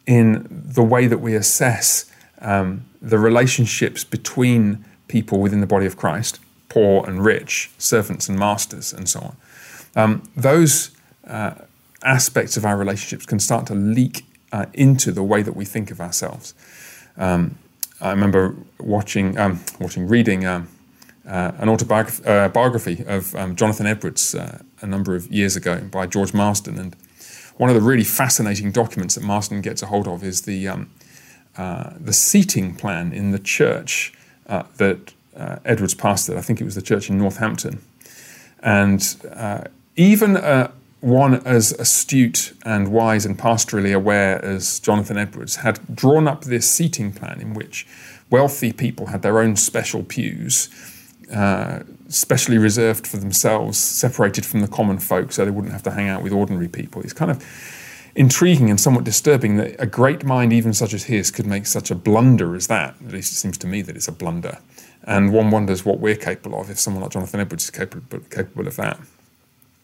in 0.06 0.46
the 0.50 0.82
way 0.82 1.06
that 1.06 1.22
we 1.22 1.34
assess 1.34 2.04
um, 2.42 2.84
the 3.00 3.18
relationships 3.18 4.04
between 4.04 4.84
people 5.08 5.40
within 5.40 5.62
the 5.62 5.66
body 5.66 5.86
of 5.86 5.96
Christ, 5.96 6.38
poor 6.74 7.06
and 7.06 7.24
rich, 7.24 7.70
servants 7.78 8.28
and 8.28 8.36
masters, 8.36 8.92
and 8.92 9.08
so 9.08 9.20
on. 9.20 9.36
Um, 9.94 10.22
those 10.36 10.90
uh, 11.24 11.54
aspects 12.02 12.56
of 12.56 12.64
our 12.64 12.76
relationships 12.76 13.24
can 13.24 13.38
start 13.38 13.66
to 13.66 13.74
leak 13.74 14.26
uh, 14.50 14.66
into 14.74 15.12
the 15.12 15.22
way 15.22 15.42
that 15.42 15.54
we 15.54 15.64
think 15.64 15.92
of 15.92 16.00
ourselves. 16.00 16.52
Um, 17.16 17.58
I 18.00 18.10
remember 18.10 18.56
watching, 18.80 19.38
um, 19.38 19.60
watching, 19.78 20.08
reading 20.08 20.44
um, 20.46 20.66
uh, 21.28 21.52
an 21.58 21.68
autobiography 21.68 23.04
uh, 23.06 23.16
of 23.18 23.34
um, 23.36 23.54
Jonathan 23.54 23.86
Edwards 23.86 24.34
uh, 24.34 24.58
a 24.80 24.86
number 24.86 25.14
of 25.14 25.30
years 25.30 25.54
ago 25.54 25.80
by 25.80 26.06
George 26.06 26.34
Marsden. 26.34 26.76
And 26.76 26.96
one 27.56 27.70
of 27.70 27.76
the 27.76 27.82
really 27.82 28.04
fascinating 28.04 28.72
documents 28.72 29.14
that 29.14 29.22
Marsden 29.22 29.60
gets 29.60 29.80
a 29.80 29.86
hold 29.86 30.08
of 30.08 30.24
is 30.24 30.42
the, 30.42 30.66
um, 30.66 30.90
uh, 31.56 31.92
the 32.00 32.12
seating 32.12 32.74
plan 32.74 33.12
in 33.12 33.30
the 33.30 33.38
church 33.38 34.12
that 34.76 35.14
uh, 35.36 35.56
Edwards 35.64 35.94
pastored. 35.94 36.36
I 36.36 36.42
think 36.42 36.60
it 36.60 36.64
was 36.64 36.74
the 36.74 36.82
church 36.82 37.10
in 37.10 37.18
Northampton. 37.18 37.80
And 38.62 39.02
even 39.96 40.36
one 41.04 41.34
as 41.46 41.72
astute 41.72 42.54
and 42.64 42.88
wise 42.88 43.26
and 43.26 43.38
pastorally 43.38 43.94
aware 43.94 44.42
as 44.42 44.80
Jonathan 44.80 45.18
Edwards 45.18 45.56
had 45.56 45.94
drawn 45.94 46.26
up 46.26 46.44
this 46.44 46.68
seating 46.68 47.12
plan 47.12 47.42
in 47.42 47.52
which 47.52 47.86
wealthy 48.30 48.72
people 48.72 49.06
had 49.06 49.20
their 49.20 49.38
own 49.38 49.54
special 49.54 50.02
pews, 50.02 50.70
uh, 51.30 51.80
specially 52.08 52.56
reserved 52.56 53.06
for 53.06 53.18
themselves, 53.18 53.76
separated 53.76 54.46
from 54.46 54.60
the 54.60 54.68
common 54.68 54.98
folk 54.98 55.30
so 55.30 55.44
they 55.44 55.50
wouldn't 55.50 55.74
have 55.74 55.82
to 55.82 55.90
hang 55.90 56.08
out 56.08 56.22
with 56.22 56.32
ordinary 56.32 56.68
people. 56.68 57.02
It's 57.02 57.12
kind 57.12 57.30
of 57.30 57.44
intriguing 58.14 58.70
and 58.70 58.80
somewhat 58.80 59.04
disturbing 59.04 59.58
that 59.58 59.76
a 59.78 59.86
great 59.86 60.24
mind, 60.24 60.54
even 60.54 60.72
such 60.72 60.94
as 60.94 61.04
his, 61.04 61.30
could 61.30 61.46
make 61.46 61.66
such 61.66 61.90
a 61.90 61.94
blunder 61.94 62.54
as 62.54 62.66
that. 62.68 62.94
At 63.04 63.12
least 63.12 63.30
it 63.32 63.36
seems 63.36 63.58
to 63.58 63.66
me 63.66 63.82
that 63.82 63.94
it's 63.94 64.08
a 64.08 64.12
blunder. 64.12 64.58
And 65.06 65.32
one 65.32 65.50
wonders 65.50 65.84
what 65.84 65.98
we're 65.98 66.16
capable 66.16 66.58
of 66.58 66.70
if 66.70 66.78
someone 66.78 67.02
like 67.02 67.12
Jonathan 67.12 67.40
Edwards 67.40 67.64
is 67.64 67.70
capable, 67.70 68.20
capable 68.30 68.66
of 68.66 68.76
that. 68.76 68.98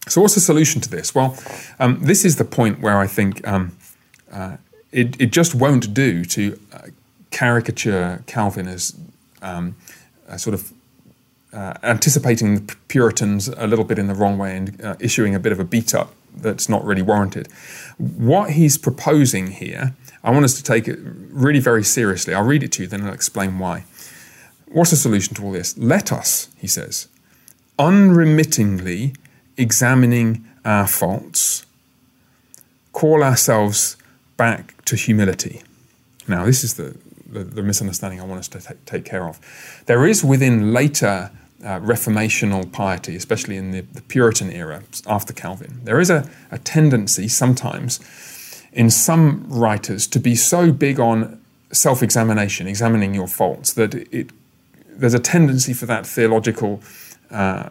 So, 0.08 0.22
what's 0.22 0.34
the 0.34 0.40
solution 0.40 0.80
to 0.80 0.88
this? 0.88 1.14
Well, 1.14 1.38
um, 1.78 2.00
this 2.00 2.24
is 2.24 2.36
the 2.36 2.44
point 2.44 2.80
where 2.80 2.98
I 2.98 3.06
think 3.06 3.46
um, 3.46 3.76
uh, 4.32 4.56
it, 4.92 5.20
it 5.20 5.30
just 5.30 5.54
won't 5.54 5.92
do 5.92 6.24
to 6.24 6.58
uh, 6.72 6.78
caricature 7.30 8.22
Calvin 8.26 8.66
as 8.66 8.96
um, 9.42 9.76
sort 10.36 10.54
of 10.54 10.72
uh, 11.52 11.74
anticipating 11.82 12.66
the 12.66 12.76
Puritans 12.88 13.48
a 13.48 13.66
little 13.66 13.84
bit 13.84 13.98
in 13.98 14.06
the 14.06 14.14
wrong 14.14 14.38
way 14.38 14.56
and 14.56 14.80
uh, 14.82 14.96
issuing 15.00 15.34
a 15.34 15.40
bit 15.40 15.52
of 15.52 15.60
a 15.60 15.64
beat 15.64 15.94
up 15.94 16.14
that's 16.34 16.68
not 16.68 16.84
really 16.84 17.02
warranted. 17.02 17.48
What 17.98 18.50
he's 18.52 18.78
proposing 18.78 19.48
here, 19.48 19.94
I 20.22 20.30
want 20.30 20.44
us 20.44 20.54
to 20.54 20.62
take 20.62 20.86
it 20.86 20.98
really 21.02 21.58
very 21.58 21.82
seriously. 21.82 22.34
I'll 22.34 22.44
read 22.44 22.62
it 22.62 22.72
to 22.72 22.82
you, 22.82 22.88
then 22.88 23.02
I'll 23.02 23.12
explain 23.12 23.58
why. 23.58 23.84
What's 24.70 24.90
the 24.90 24.96
solution 24.96 25.34
to 25.34 25.44
all 25.44 25.52
this? 25.52 25.76
Let 25.76 26.12
us, 26.12 26.48
he 26.56 26.66
says, 26.66 27.08
unremittingly 27.78 29.14
examining 29.56 30.44
our 30.64 30.86
faults, 30.86 31.66
call 32.92 33.22
ourselves 33.22 33.96
back 34.36 34.82
to 34.84 34.96
humility. 34.96 35.62
Now, 36.28 36.44
this 36.44 36.62
is 36.62 36.74
the, 36.74 36.96
the, 37.26 37.42
the 37.42 37.62
misunderstanding 37.62 38.20
I 38.20 38.24
want 38.24 38.38
us 38.38 38.48
to 38.48 38.60
t- 38.60 38.74
take 38.86 39.04
care 39.04 39.28
of. 39.28 39.40
There 39.86 40.06
is 40.06 40.22
within 40.22 40.72
later 40.72 41.30
uh, 41.64 41.80
reformational 41.80 42.70
piety, 42.72 43.16
especially 43.16 43.56
in 43.56 43.72
the, 43.72 43.80
the, 43.80 44.02
Puritan 44.02 44.50
era 44.50 44.82
after 45.06 45.32
Calvin, 45.32 45.80
there 45.84 46.00
is 46.00 46.08
a, 46.10 46.28
a 46.50 46.58
tendency 46.58 47.28
sometimes 47.28 48.00
in 48.72 48.88
some 48.88 49.44
writers 49.48 50.06
to 50.06 50.18
be 50.18 50.34
so 50.34 50.72
big 50.72 50.98
on 50.98 51.40
self 51.72 52.02
examination, 52.02 52.66
examining 52.66 53.14
your 53.14 53.28
faults, 53.28 53.74
that 53.74 53.94
it, 53.94 54.30
there's 55.00 55.14
a 55.14 55.18
tendency 55.18 55.72
for 55.72 55.86
that 55.86 56.06
theological 56.06 56.82
uh, 57.30 57.70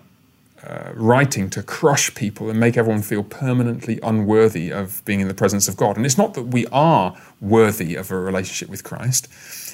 uh, 0.64 0.92
writing 0.96 1.50
to 1.50 1.64
crush 1.64 2.14
people 2.16 2.50
and 2.50 2.60
make 2.60 2.76
everyone 2.76 3.02
feel 3.02 3.24
permanently 3.24 4.00
unworthy 4.04 4.72
of 4.72 5.04
being 5.06 5.22
in 5.22 5.28
the 5.28 5.34
presence 5.34 5.68
of 5.68 5.78
God. 5.78 5.96
And 5.96 6.06
it's 6.06 6.18
not 6.18 6.34
that 6.34 6.48
we 6.48 6.66
are 6.68 7.16
worthy 7.40 7.96
of 7.96 8.12
a 8.12 8.18
relationship 8.18 8.68
with 8.68 8.84
Christ, 8.84 9.28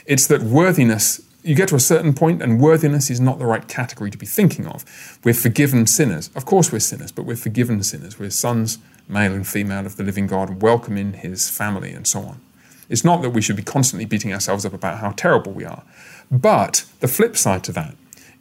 it's 0.06 0.28
that 0.28 0.44
worthiness, 0.44 1.22
you 1.44 1.56
get 1.56 1.70
to 1.70 1.76
a 1.76 1.80
certain 1.80 2.14
point, 2.14 2.42
and 2.44 2.60
worthiness 2.60 3.10
is 3.10 3.20
not 3.20 3.40
the 3.40 3.46
right 3.46 3.68
category 3.68 4.12
to 4.12 4.18
be 4.18 4.26
thinking 4.28 4.68
of. 4.68 4.86
We're 5.24 5.34
forgiven 5.34 5.88
sinners. 5.88 6.30
Of 6.36 6.46
course, 6.46 6.72
we're 6.72 6.80
sinners, 6.80 7.12
but 7.12 7.24
we're 7.24 7.36
forgiven 7.36 7.82
sinners. 7.82 8.20
We're 8.20 8.30
sons, 8.30 8.78
male 9.08 9.34
and 9.34 9.48
female, 9.48 9.86
of 9.86 9.96
the 9.96 10.04
living 10.04 10.28
God, 10.28 10.62
welcome 10.62 10.98
in 10.98 11.14
his 11.14 11.50
family, 11.50 11.94
and 11.94 12.06
so 12.06 12.20
on. 12.20 12.42
It's 12.90 13.04
not 13.04 13.24
that 13.24 13.32
we 13.32 13.42
should 13.42 13.56
be 13.56 13.64
constantly 13.64 14.06
beating 14.06 14.34
ourselves 14.34 14.66
up 14.66 14.74
about 14.74 15.00
how 15.00 15.12
terrible 15.12 15.52
we 15.52 15.66
are. 15.66 15.84
But 16.32 16.86
the 17.00 17.08
flip 17.08 17.38
side 17.38 17.64
to 17.66 17.72
that 17.74 17.96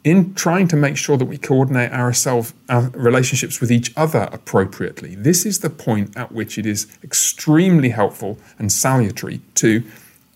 in 0.05 0.35
trying 0.35 0.67
to 0.67 0.75
make 0.75 0.95
sure 0.95 1.17
that 1.17 1.25
we 1.25 1.37
coordinate 1.37 1.91
ourselves, 1.91 2.53
our 2.69 2.89
relationships 2.91 3.59
with 3.59 3.71
each 3.71 3.91
other 3.97 4.29
appropriately. 4.31 5.15
This 5.15 5.47
is 5.47 5.59
the 5.59 5.69
point 5.69 6.15
at 6.15 6.31
which 6.31 6.59
it 6.59 6.65
is 6.65 6.85
extremely 7.03 7.89
helpful 7.89 8.37
and 8.59 8.71
salutary 8.71 9.41
to 9.55 9.83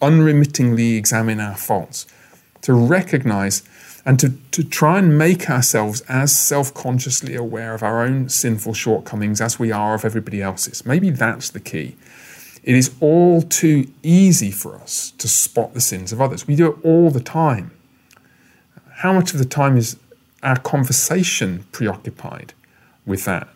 unremittingly 0.01 0.95
examine 0.95 1.39
our 1.39 1.55
faults, 1.55 2.07
to 2.63 2.73
recognize 2.73 3.61
and 4.05 4.19
to, 4.19 4.33
to 4.51 4.63
try 4.63 4.97
and 4.97 5.17
make 5.17 5.49
ourselves 5.49 6.01
as 6.09 6.35
self 6.35 6.73
consciously 6.73 7.35
aware 7.35 7.75
of 7.75 7.83
our 7.83 8.03
own 8.03 8.27
sinful 8.27 8.73
shortcomings 8.73 9.39
as 9.39 9.59
we 9.59 9.71
are 9.71 9.93
of 9.93 10.03
everybody 10.03 10.41
else's. 10.41 10.83
Maybe 10.83 11.11
that's 11.11 11.49
the 11.49 11.59
key. 11.59 11.95
It 12.63 12.75
is 12.75 12.91
all 12.99 13.41
too 13.41 13.91
easy 14.03 14.51
for 14.51 14.75
us 14.75 15.11
to 15.17 15.27
spot 15.27 15.73
the 15.73 15.81
sins 15.81 16.11
of 16.11 16.21
others. 16.21 16.47
We 16.47 16.55
do 16.55 16.71
it 16.71 16.77
all 16.83 17.09
the 17.09 17.21
time 17.21 17.71
how 18.99 19.13
much 19.13 19.31
of 19.31 19.39
the 19.39 19.45
time 19.45 19.77
is 19.77 19.95
our 20.43 20.57
conversation 20.57 21.65
preoccupied 21.71 22.53
with 23.05 23.23
that? 23.23 23.47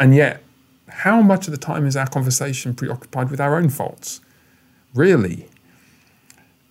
And 0.00 0.12
yet, 0.12 0.42
how 0.88 1.22
much 1.22 1.46
of 1.46 1.52
the 1.52 1.58
time 1.58 1.86
is 1.86 1.96
our 1.96 2.08
conversation 2.08 2.74
preoccupied 2.74 3.30
with 3.30 3.40
our 3.40 3.56
own 3.56 3.68
faults? 3.68 4.20
Really? 4.92 5.46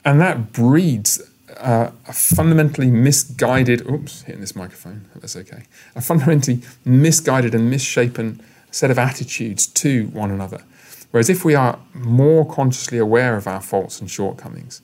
And 0.04 0.20
that 0.20 0.52
breeds 0.52 1.22
uh, 1.56 1.92
a 2.06 2.12
fundamentally 2.12 2.92
misguided, 2.92 3.90
oops, 3.90 4.24
hitting 4.24 4.42
this 4.42 4.58
microphone, 4.58 5.06
that's 5.16 5.38
okay, 5.38 5.64
a 5.96 6.02
fundamentally 6.02 6.62
misguided 6.84 7.56
and 7.56 7.70
misshapen 7.70 8.42
set 8.72 8.92
of 8.92 9.00
attitudes 9.00 9.66
to 9.68 10.08
one 10.08 10.32
another. 10.32 10.64
Whereas 11.12 11.30
if 11.30 11.44
we 11.44 11.56
are 11.56 11.80
more 11.94 12.46
consciously 12.46 12.98
aware 12.98 13.36
of 13.36 13.48
our 13.48 13.62
faults 13.62 14.00
and 14.00 14.10
shortcomings, 14.10 14.82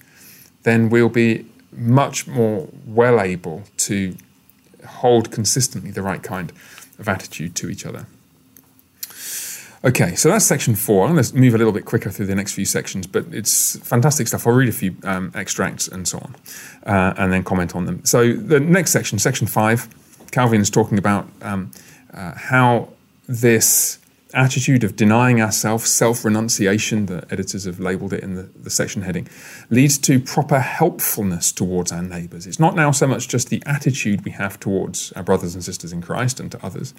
then 0.64 0.90
we'll 0.90 1.10
be 1.10 1.46
much 1.72 2.28
more 2.28 2.68
well 2.86 3.22
able 3.22 3.64
to 3.78 4.16
hold 4.88 5.32
consistently 5.32 5.92
the 5.92 6.02
right 6.02 6.24
kind 6.24 6.52
of 6.98 7.08
attitude 7.08 7.56
to 7.56 7.70
each 7.70 7.86
other. 7.86 8.08
Okay, 9.84 10.16
so 10.16 10.30
that's 10.30 10.46
section 10.46 10.74
four. 10.74 11.06
I'm 11.06 11.14
going 11.14 11.24
to 11.24 11.36
move 11.36 11.54
a 11.54 11.60
little 11.60 11.74
bit 11.74 11.86
quicker 11.86 12.10
through 12.10 12.26
the 12.26 12.34
next 12.34 12.54
few 12.54 12.66
sections, 12.66 13.06
but 13.06 13.26
it's 13.32 13.78
fantastic 13.88 14.28
stuff. 14.28 14.48
I'll 14.48 14.54
read 14.54 14.70
a 14.70 14.72
few 14.72 14.96
um, 15.04 15.32
extracts 15.36 15.88
and 15.88 16.08
so 16.08 16.18
on, 16.18 16.36
uh, 16.88 17.14
and 17.18 17.32
then 17.32 17.44
comment 17.44 17.76
on 17.76 17.86
them. 17.86 18.04
So 18.04 18.34
the 18.34 18.60
next 18.60 18.92
section, 18.92 19.20
section 19.20 19.46
five, 19.46 19.88
Calvin 20.32 20.60
is 20.60 20.72
talking 20.72 20.98
about 20.98 21.28
um, 21.44 21.70
uh, 22.12 22.34
how 22.36 22.90
this 23.28 24.00
attitude 24.36 24.84
of 24.84 24.96
denying 24.96 25.42
ourselves, 25.42 25.90
self 25.92 26.26
renunciation, 26.26 27.06
the 27.08 27.26
editors 27.32 27.66
have 27.66 27.80
labeled 27.80 28.14
it 28.14 28.24
in 28.24 28.36
the, 28.36 28.44
the 28.44 28.70
section 28.70 29.04
heading, 29.04 29.28
leads 29.70 29.98
to 30.00 30.20
proper 30.20 30.60
helpfulness 30.60 31.52
towards 31.52 31.92
our 31.92 32.04
neighbours. 32.04 32.46
It's 32.46 32.60
not 32.60 32.76
now 32.76 32.92
so 32.92 33.08
much 33.08 33.28
just 33.28 33.50
the 33.50 33.64
attitude 33.66 34.26
we 34.26 34.32
have 34.32 34.60
towards 34.60 35.12
our 35.14 35.24
brothers 35.24 35.56
and 35.56 35.64
sisters 35.64 35.92
in 35.92 36.02
Christ 36.02 36.40
and 36.40 36.52
to 36.52 36.64
others, 36.66 36.94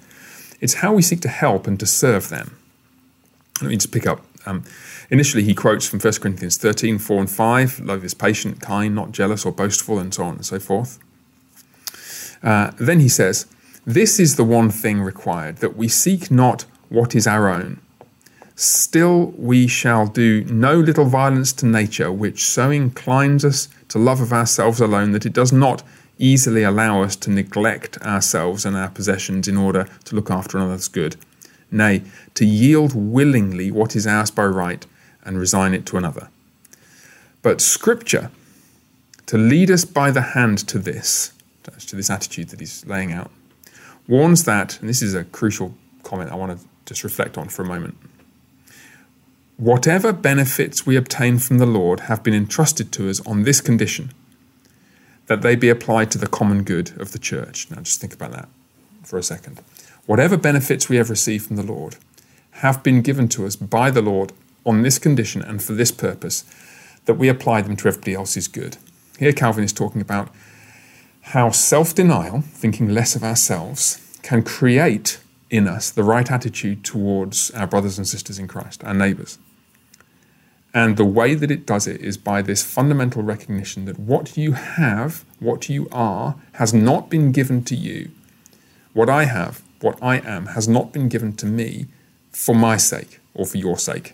it's 0.59 0.75
how 0.75 0.93
we 0.93 1.01
seek 1.01 1.21
to 1.21 1.29
help 1.29 1.67
and 1.67 1.79
to 1.79 1.85
serve 1.85 2.29
them. 2.29 2.57
Let 3.61 3.69
me 3.69 3.77
just 3.77 3.91
pick 3.91 4.07
up. 4.07 4.25
Um, 4.45 4.63
initially, 5.09 5.43
he 5.43 5.53
quotes 5.53 5.87
from 5.87 5.99
1 5.99 6.13
Corinthians 6.15 6.57
13, 6.57 6.99
4 6.99 7.19
and 7.19 7.29
5 7.29 7.79
love 7.81 8.03
is 8.03 8.13
patient, 8.13 8.61
kind, 8.61 8.95
not 8.95 9.11
jealous 9.11 9.45
or 9.45 9.51
boastful, 9.51 9.99
and 9.99 10.13
so 10.13 10.23
on 10.23 10.35
and 10.35 10.45
so 10.45 10.59
forth. 10.59 10.99
Uh, 12.43 12.71
then 12.79 12.99
he 12.99 13.09
says, 13.09 13.45
This 13.85 14.19
is 14.19 14.35
the 14.35 14.43
one 14.43 14.69
thing 14.69 15.01
required, 15.01 15.57
that 15.57 15.75
we 15.75 15.87
seek 15.87 16.31
not 16.31 16.65
what 16.89 17.15
is 17.15 17.27
our 17.27 17.49
own. 17.49 17.79
Still, 18.55 19.33
we 19.37 19.67
shall 19.67 20.07
do 20.07 20.43
no 20.45 20.79
little 20.79 21.05
violence 21.05 21.53
to 21.53 21.67
nature, 21.67 22.11
which 22.11 22.43
so 22.43 22.71
inclines 22.71 23.45
us 23.45 23.69
to 23.89 23.99
love 23.99 24.19
of 24.19 24.33
ourselves 24.33 24.81
alone 24.81 25.11
that 25.11 25.25
it 25.27 25.33
does 25.33 25.51
not 25.51 25.83
easily 26.17 26.63
allow 26.63 27.03
us 27.03 27.15
to 27.17 27.29
neglect 27.29 28.01
ourselves 28.01 28.65
and 28.65 28.75
our 28.75 28.89
possessions 28.89 29.47
in 29.47 29.57
order 29.57 29.87
to 30.05 30.15
look 30.15 30.31
after 30.31 30.57
another's 30.57 30.87
good. 30.87 31.15
Nay, 31.69 32.01
to 32.33 32.45
yield 32.45 32.93
willingly 32.95 33.69
what 33.69 33.95
is 33.95 34.07
ours 34.07 34.31
by 34.31 34.45
right 34.45 34.85
and 35.23 35.37
resign 35.37 35.73
it 35.73 35.85
to 35.87 35.97
another. 35.97 36.29
But 37.43 37.61
Scripture, 37.61 38.31
to 39.27 39.37
lead 39.37 39.69
us 39.69 39.85
by 39.85 40.09
the 40.09 40.21
hand 40.21 40.67
to 40.69 40.79
this, 40.79 41.33
to 41.85 41.95
this 41.95 42.09
attitude 42.09 42.49
that 42.49 42.59
he's 42.59 42.85
laying 42.85 43.11
out, 43.11 43.29
warns 44.07 44.45
that, 44.45 44.79
and 44.79 44.89
this 44.89 45.01
is 45.01 45.13
a 45.13 45.25
crucial 45.25 45.75
comment 46.03 46.31
I 46.31 46.35
want 46.35 46.59
to 46.59 46.65
just 46.87 47.03
reflect 47.03 47.37
on 47.37 47.49
for 47.49 47.61
a 47.61 47.65
moment. 47.65 47.95
Whatever 49.57 50.13
benefits 50.13 50.85
we 50.85 50.95
obtain 50.95 51.39
from 51.39 51.57
the 51.57 51.65
Lord 51.65 52.01
have 52.01 52.23
been 52.23 52.33
entrusted 52.33 52.91
to 52.93 53.09
us 53.09 53.25
on 53.25 53.43
this 53.43 53.61
condition 53.61 54.11
that 55.27 55.41
they 55.41 55.55
be 55.55 55.69
applied 55.69 56.09
to 56.11 56.17
the 56.17 56.27
common 56.27 56.63
good 56.63 56.99
of 56.99 57.11
the 57.11 57.19
church. 57.19 57.69
Now, 57.69 57.81
just 57.81 57.99
think 57.99 58.13
about 58.13 58.31
that 58.31 58.49
for 59.03 59.17
a 59.17 59.23
second. 59.23 59.61
Whatever 60.05 60.37
benefits 60.37 60.87
we 60.87 60.95
have 60.95 61.09
received 61.09 61.45
from 61.47 61.57
the 61.57 61.63
Lord 61.63 61.97
have 62.51 62.81
been 62.81 63.01
given 63.01 63.27
to 63.29 63.45
us 63.45 63.55
by 63.55 63.91
the 63.91 64.01
Lord 64.01 64.31
on 64.65 64.81
this 64.81 64.97
condition 64.97 65.41
and 65.41 65.61
for 65.61 65.73
this 65.73 65.91
purpose, 65.91 66.45
that 67.05 67.15
we 67.15 67.27
apply 67.29 67.61
them 67.61 67.75
to 67.77 67.87
everybody 67.87 68.13
else's 68.13 68.47
good. 68.47 68.77
Here, 69.19 69.33
Calvin 69.33 69.63
is 69.63 69.73
talking 69.73 70.01
about 70.01 70.29
how 71.21 71.51
self 71.51 71.93
denial, 71.93 72.41
thinking 72.41 72.89
less 72.89 73.15
of 73.15 73.23
ourselves, 73.23 74.19
can 74.23 74.43
create 74.43 75.19
in 75.49 75.67
us 75.67 75.89
the 75.89 76.03
right 76.03 76.29
attitude 76.31 76.83
towards 76.83 77.51
our 77.51 77.67
brothers 77.67 77.97
and 77.97 78.07
sisters 78.07 78.39
in 78.39 78.47
Christ, 78.47 78.83
our 78.83 78.93
neighbors. 78.93 79.39
And 80.73 80.97
the 80.97 81.05
way 81.05 81.33
that 81.33 81.49
it 81.49 81.65
does 81.65 81.87
it 81.87 82.01
is 82.01 82.17
by 82.17 82.41
this 82.41 82.63
fundamental 82.63 83.23
recognition 83.23 83.85
that 83.85 83.99
what 83.99 84.37
you 84.37 84.51
have, 84.51 85.25
what 85.39 85.69
you 85.69 85.87
are, 85.91 86.35
has 86.53 86.73
not 86.73 87.09
been 87.09 87.31
given 87.31 87.63
to 87.63 87.75
you. 87.75 88.11
What 88.93 89.09
I 89.09 89.25
have, 89.25 89.63
what 89.81 89.97
I 90.01 90.17
am, 90.19 90.47
has 90.47 90.67
not 90.67 90.91
been 90.91 91.09
given 91.09 91.35
to 91.37 91.45
me 91.45 91.87
for 92.31 92.53
my 92.53 92.77
sake 92.77 93.19
or 93.33 93.45
for 93.45 93.57
your 93.57 93.77
sake. 93.77 94.13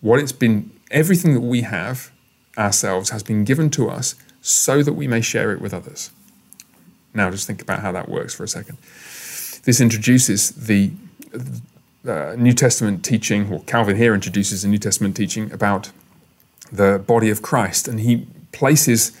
What 0.00 0.20
it's 0.20 0.32
been, 0.32 0.70
everything 0.90 1.34
that 1.34 1.40
we 1.40 1.62
have 1.62 2.10
ourselves 2.58 3.10
has 3.10 3.22
been 3.22 3.44
given 3.44 3.70
to 3.70 3.88
us 3.88 4.14
so 4.40 4.82
that 4.82 4.92
we 4.92 5.08
may 5.08 5.20
share 5.20 5.52
it 5.52 5.60
with 5.60 5.72
others. 5.72 6.10
Now, 7.14 7.30
just 7.30 7.46
think 7.46 7.62
about 7.62 7.80
how 7.80 7.92
that 7.92 8.08
works 8.08 8.34
for 8.34 8.44
a 8.44 8.48
second. 8.48 8.78
This 9.64 9.80
introduces 9.80 10.50
the 10.50 10.92
uh, 12.06 12.34
New 12.36 12.52
Testament 12.52 13.04
teaching, 13.04 13.52
or 13.52 13.60
Calvin 13.62 13.96
here 13.96 14.14
introduces 14.14 14.64
a 14.64 14.68
New 14.68 14.78
Testament 14.78 15.16
teaching 15.16 15.52
about 15.52 15.90
the 16.72 17.02
body 17.06 17.30
of 17.30 17.42
Christ, 17.42 17.88
and 17.88 18.00
he 18.00 18.26
places 18.52 19.12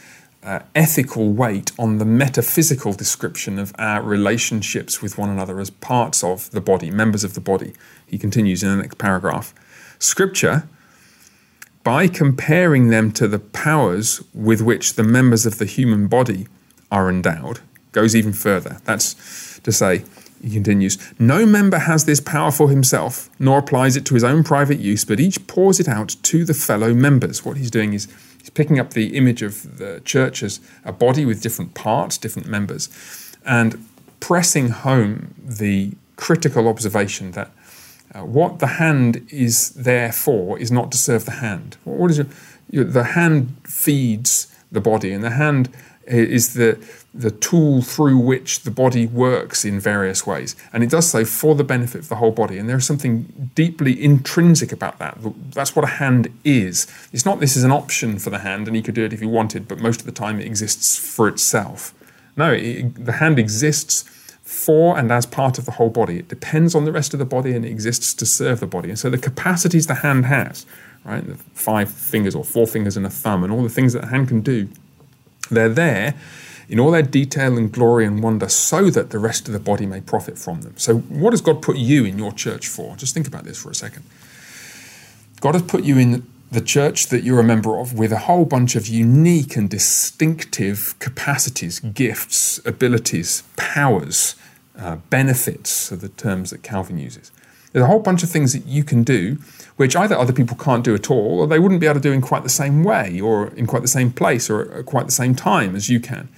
uh, 0.42 0.60
ethical 0.74 1.32
weight 1.32 1.72
on 1.78 1.98
the 1.98 2.04
metaphysical 2.04 2.92
description 2.92 3.58
of 3.58 3.74
our 3.78 4.02
relationships 4.02 5.02
with 5.02 5.18
one 5.18 5.28
another 5.28 5.60
as 5.60 5.70
parts 5.70 6.22
of 6.22 6.50
the 6.52 6.60
body, 6.60 6.90
members 6.90 7.24
of 7.24 7.34
the 7.34 7.40
body. 7.40 7.74
He 8.06 8.18
continues 8.18 8.62
in 8.62 8.70
the 8.70 8.82
next 8.82 8.98
paragraph. 8.98 9.52
Scripture, 9.98 10.68
by 11.82 12.06
comparing 12.06 12.88
them 12.88 13.12
to 13.12 13.26
the 13.26 13.38
powers 13.38 14.22
with 14.32 14.62
which 14.62 14.94
the 14.94 15.02
members 15.02 15.44
of 15.44 15.58
the 15.58 15.66
human 15.66 16.06
body 16.06 16.46
are 16.90 17.10
endowed, 17.10 17.60
goes 17.92 18.14
even 18.14 18.32
further. 18.32 18.80
That's 18.84 19.60
to 19.60 19.72
say, 19.72 20.04
he 20.42 20.50
continues, 20.50 20.98
No 21.18 21.46
member 21.46 21.78
has 21.78 22.04
this 22.04 22.20
power 22.20 22.50
for 22.50 22.70
himself, 22.70 23.30
nor 23.38 23.58
applies 23.58 23.96
it 23.96 24.04
to 24.06 24.14
his 24.14 24.24
own 24.24 24.44
private 24.44 24.78
use, 24.78 25.04
but 25.04 25.20
each 25.20 25.46
pours 25.46 25.80
it 25.80 25.88
out 25.88 26.16
to 26.22 26.44
the 26.44 26.54
fellow 26.54 26.94
members. 26.94 27.44
What 27.44 27.56
he's 27.56 27.70
doing 27.70 27.92
is 27.92 28.08
he's 28.38 28.50
picking 28.50 28.78
up 28.78 28.92
the 28.92 29.16
image 29.16 29.42
of 29.42 29.78
the 29.78 30.00
church 30.04 30.42
as 30.42 30.60
a 30.84 30.92
body 30.92 31.24
with 31.24 31.42
different 31.42 31.74
parts, 31.74 32.18
different 32.18 32.48
members, 32.48 32.88
and 33.44 33.86
pressing 34.20 34.68
home 34.70 35.34
the 35.38 35.92
critical 36.16 36.68
observation 36.68 37.32
that 37.32 37.50
uh, 38.14 38.24
what 38.24 38.58
the 38.58 38.66
hand 38.66 39.26
is 39.30 39.70
there 39.70 40.12
for 40.12 40.58
is 40.58 40.72
not 40.72 40.90
to 40.90 40.98
serve 40.98 41.24
the 41.24 41.32
hand. 41.32 41.76
What 41.84 42.10
is 42.10 42.18
it? 42.18 42.28
the 42.70 43.04
hand 43.04 43.56
feeds 43.64 44.54
the 44.70 44.80
body, 44.80 45.12
and 45.12 45.24
the 45.24 45.30
hand 45.30 45.70
is 46.06 46.54
the 46.54 46.74
the 47.14 47.30
tool 47.30 47.82
through 47.82 48.18
which 48.18 48.60
the 48.60 48.70
body 48.70 49.06
works 49.06 49.64
in 49.64 49.80
various 49.80 50.26
ways. 50.26 50.54
And 50.72 50.84
it 50.84 50.90
does 50.90 51.08
so 51.08 51.24
for 51.24 51.54
the 51.54 51.64
benefit 51.64 52.02
of 52.02 52.08
the 52.08 52.16
whole 52.16 52.30
body. 52.30 52.58
And 52.58 52.68
there's 52.68 52.86
something 52.86 53.50
deeply 53.54 54.02
intrinsic 54.02 54.72
about 54.72 54.98
that. 54.98 55.18
That's 55.52 55.74
what 55.74 55.84
a 55.84 55.88
hand 55.88 56.28
is. 56.44 56.86
It's 57.12 57.24
not 57.24 57.40
this 57.40 57.56
is 57.56 57.64
an 57.64 57.72
option 57.72 58.18
for 58.18 58.30
the 58.30 58.40
hand 58.40 58.66
and 58.66 58.76
he 58.76 58.82
could 58.82 58.94
do 58.94 59.04
it 59.04 59.12
if 59.12 59.20
he 59.20 59.26
wanted, 59.26 59.66
but 59.66 59.78
most 59.78 60.00
of 60.00 60.06
the 60.06 60.12
time 60.12 60.38
it 60.38 60.46
exists 60.46 60.98
for 60.98 61.28
itself. 61.28 61.94
No, 62.36 62.52
it, 62.52 63.04
the 63.04 63.12
hand 63.12 63.38
exists 63.38 64.02
for 64.42 64.98
and 64.98 65.10
as 65.10 65.26
part 65.26 65.58
of 65.58 65.64
the 65.64 65.72
whole 65.72 65.90
body. 65.90 66.18
It 66.18 66.28
depends 66.28 66.74
on 66.74 66.84
the 66.84 66.92
rest 66.92 67.14
of 67.14 67.18
the 67.18 67.26
body 67.26 67.52
and 67.52 67.64
it 67.64 67.70
exists 67.70 68.12
to 68.14 68.26
serve 68.26 68.60
the 68.60 68.66
body. 68.66 68.90
And 68.90 68.98
so 68.98 69.08
the 69.08 69.18
capacities 69.18 69.86
the 69.86 69.94
hand 69.94 70.26
has, 70.26 70.66
right, 71.04 71.26
the 71.26 71.36
five 71.36 71.90
fingers 71.90 72.34
or 72.34 72.44
four 72.44 72.66
fingers 72.66 72.98
and 72.98 73.06
a 73.06 73.10
thumb 73.10 73.42
and 73.44 73.52
all 73.52 73.62
the 73.62 73.68
things 73.68 73.94
that 73.94 74.02
the 74.02 74.08
hand 74.08 74.28
can 74.28 74.42
do, 74.42 74.68
they're 75.50 75.68
there 75.70 76.14
in 76.68 76.78
all 76.78 76.90
their 76.90 77.02
detail 77.02 77.56
and 77.56 77.72
glory 77.72 78.04
and 78.04 78.22
wonder, 78.22 78.48
so 78.48 78.90
that 78.90 79.10
the 79.10 79.18
rest 79.18 79.46
of 79.48 79.54
the 79.54 79.60
body 79.60 79.86
may 79.86 80.00
profit 80.00 80.38
from 80.38 80.62
them. 80.62 80.74
So, 80.76 80.98
what 80.98 81.32
has 81.32 81.40
God 81.40 81.62
put 81.62 81.76
you 81.76 82.04
in 82.04 82.18
your 82.18 82.32
church 82.32 82.68
for? 82.68 82.96
Just 82.96 83.14
think 83.14 83.26
about 83.26 83.44
this 83.44 83.60
for 83.60 83.70
a 83.70 83.74
second. 83.74 84.04
God 85.40 85.54
has 85.54 85.62
put 85.62 85.84
you 85.84 85.98
in 85.98 86.26
the 86.50 86.60
church 86.60 87.08
that 87.08 87.22
you're 87.22 87.40
a 87.40 87.44
member 87.44 87.78
of 87.78 87.94
with 87.94 88.12
a 88.12 88.18
whole 88.18 88.44
bunch 88.44 88.74
of 88.74 88.86
unique 88.86 89.56
and 89.56 89.68
distinctive 89.68 90.94
capacities, 90.98 91.78
gifts, 91.80 92.64
abilities, 92.66 93.42
powers, 93.56 94.34
uh, 94.78 94.96
benefits 95.10 95.92
are 95.92 95.96
the 95.96 96.08
terms 96.08 96.50
that 96.50 96.62
Calvin 96.62 96.98
uses. 96.98 97.30
There's 97.72 97.82
a 97.82 97.86
whole 97.86 98.00
bunch 98.00 98.22
of 98.22 98.30
things 98.30 98.52
that 98.52 98.66
you 98.66 98.84
can 98.84 99.02
do 99.02 99.38
which 99.78 99.94
either 99.94 100.18
other 100.18 100.32
people 100.32 100.56
can't 100.56 100.84
do 100.84 100.92
at 100.94 101.08
all, 101.08 101.40
or 101.40 101.46
they 101.46 101.60
wouldn't 101.60 101.80
be 101.80 101.86
able 101.86 102.00
to 102.00 102.08
do 102.08 102.12
in 102.12 102.20
quite 102.20 102.42
the 102.42 102.48
same 102.48 102.82
way, 102.82 103.20
or 103.20 103.46
in 103.54 103.64
quite 103.64 103.80
the 103.80 103.88
same 103.88 104.10
place, 104.12 104.50
or 104.50 104.72
at 104.72 104.86
quite 104.86 105.06
the 105.06 105.12
same 105.12 105.34
time 105.36 105.76
as 105.76 105.88
you 105.88 106.00
can. 106.00 106.28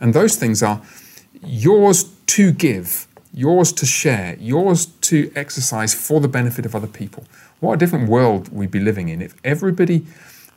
And 0.00 0.12
those 0.12 0.36
things 0.36 0.62
are 0.62 0.82
yours 1.42 2.04
to 2.26 2.52
give, 2.52 3.06
yours 3.32 3.72
to 3.72 3.86
share, 3.86 4.36
yours 4.38 4.84
to 5.00 5.32
exercise 5.34 5.94
for 5.94 6.20
the 6.20 6.28
benefit 6.28 6.66
of 6.66 6.74
other 6.74 6.86
people. 6.86 7.24
What 7.60 7.72
a 7.72 7.76
different 7.78 8.06
world 8.06 8.52
we'd 8.52 8.70
be 8.70 8.80
living 8.80 9.08
in 9.08 9.22
if 9.22 9.34
everybody 9.42 10.04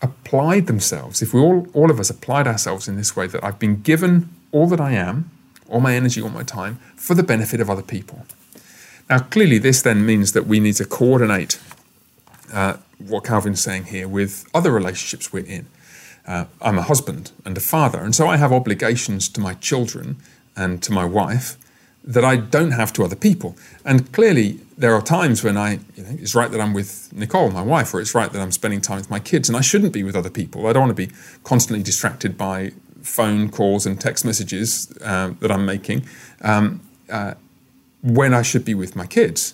applied 0.02 0.68
themselves, 0.68 1.22
if 1.22 1.34
we 1.34 1.40
all, 1.40 1.66
all 1.74 1.90
of 1.90 1.98
us 1.98 2.10
applied 2.10 2.46
ourselves 2.46 2.90
in 2.90 2.98
this 2.98 3.16
way 3.16 3.26
that 3.28 3.42
I've 3.42 3.58
been 3.58 3.82
given 3.82 4.30
all 4.52 4.68
that 4.68 4.82
I 4.82 4.92
am, 4.92 5.32
all 5.70 5.80
my 5.80 5.96
energy, 5.96 6.22
all 6.22 6.30
my 6.30 6.44
time, 6.44 6.76
for 6.98 7.16
the 7.16 7.24
benefit 7.24 7.62
of 7.62 7.70
other 7.70 7.82
people. 7.82 8.26
Now, 9.10 9.20
clearly, 9.20 9.60
this 9.60 9.82
then 9.82 10.06
means 10.06 10.34
that 10.34 10.46
we 10.46 10.60
need 10.60 10.76
to 10.76 10.86
coordinate 10.86 11.58
uh, 12.54 12.78
what 13.00 13.24
Calvin's 13.26 13.62
saying 13.62 13.86
here 13.86 14.08
with 14.08 14.46
other 14.54 14.72
relationships 14.72 15.34
we're 15.34 15.46
in. 15.46 15.66
Uh, 16.26 16.46
I'm 16.62 16.78
a 16.78 16.84
husband 16.84 17.32
and 17.44 17.58
a 17.58 17.60
father, 17.60 18.00
and 18.00 18.16
so 18.16 18.28
I 18.28 18.38
have 18.38 18.54
obligations 18.54 19.28
to 19.30 19.42
my 19.42 19.56
children 19.56 20.18
and 20.56 20.82
to 20.84 20.92
my 20.92 21.04
wife 21.04 21.58
that 22.04 22.24
I 22.24 22.36
don't 22.36 22.72
have 22.72 22.92
to 22.94 23.04
other 23.04 23.16
people. 23.16 23.56
And 23.86 24.12
clearly, 24.12 24.60
there 24.78 24.94
are 24.94 25.02
times 25.02 25.44
when 25.44 25.58
I, 25.58 25.80
you 25.96 26.04
know, 26.04 26.18
it's 26.20 26.36
right 26.36 26.52
that 26.52 26.60
I'm 26.60 26.74
with 26.74 27.12
Nicole, 27.13 27.50
my 27.52 27.62
wife, 27.62 27.94
or 27.94 28.02
it's 28.02 28.13
right 28.13 28.32
that 28.32 28.42
I'm 28.42 28.52
spending 28.52 28.82
time 28.82 28.98
with 28.98 29.10
my 29.10 29.20
kids, 29.20 29.50
and 29.50 29.58
I 29.58 29.62
shouldn't 29.62 29.94
be 29.94 30.04
with 30.04 30.16
other 30.16 30.30
people. 30.30 30.68
I 30.68 30.74
don't 30.74 30.84
want 30.84 30.98
to 30.98 31.08
be 31.08 31.13
constantly 31.44 31.84
distracted 31.84 32.38
by 32.38 32.72
phone 33.02 33.50
calls 33.50 33.86
and 33.86 34.00
text 34.00 34.26
messages 34.26 34.96
uh, 35.02 35.34
that 35.39 35.52
I'm 35.52 35.66
making 35.66 36.06
um, 36.42 36.82
uh, 37.10 37.34
when 38.02 38.34
I 38.34 38.42
should 38.42 38.66
be 38.66 38.74
with 38.74 38.96
my 38.96 39.06
kids. 39.06 39.54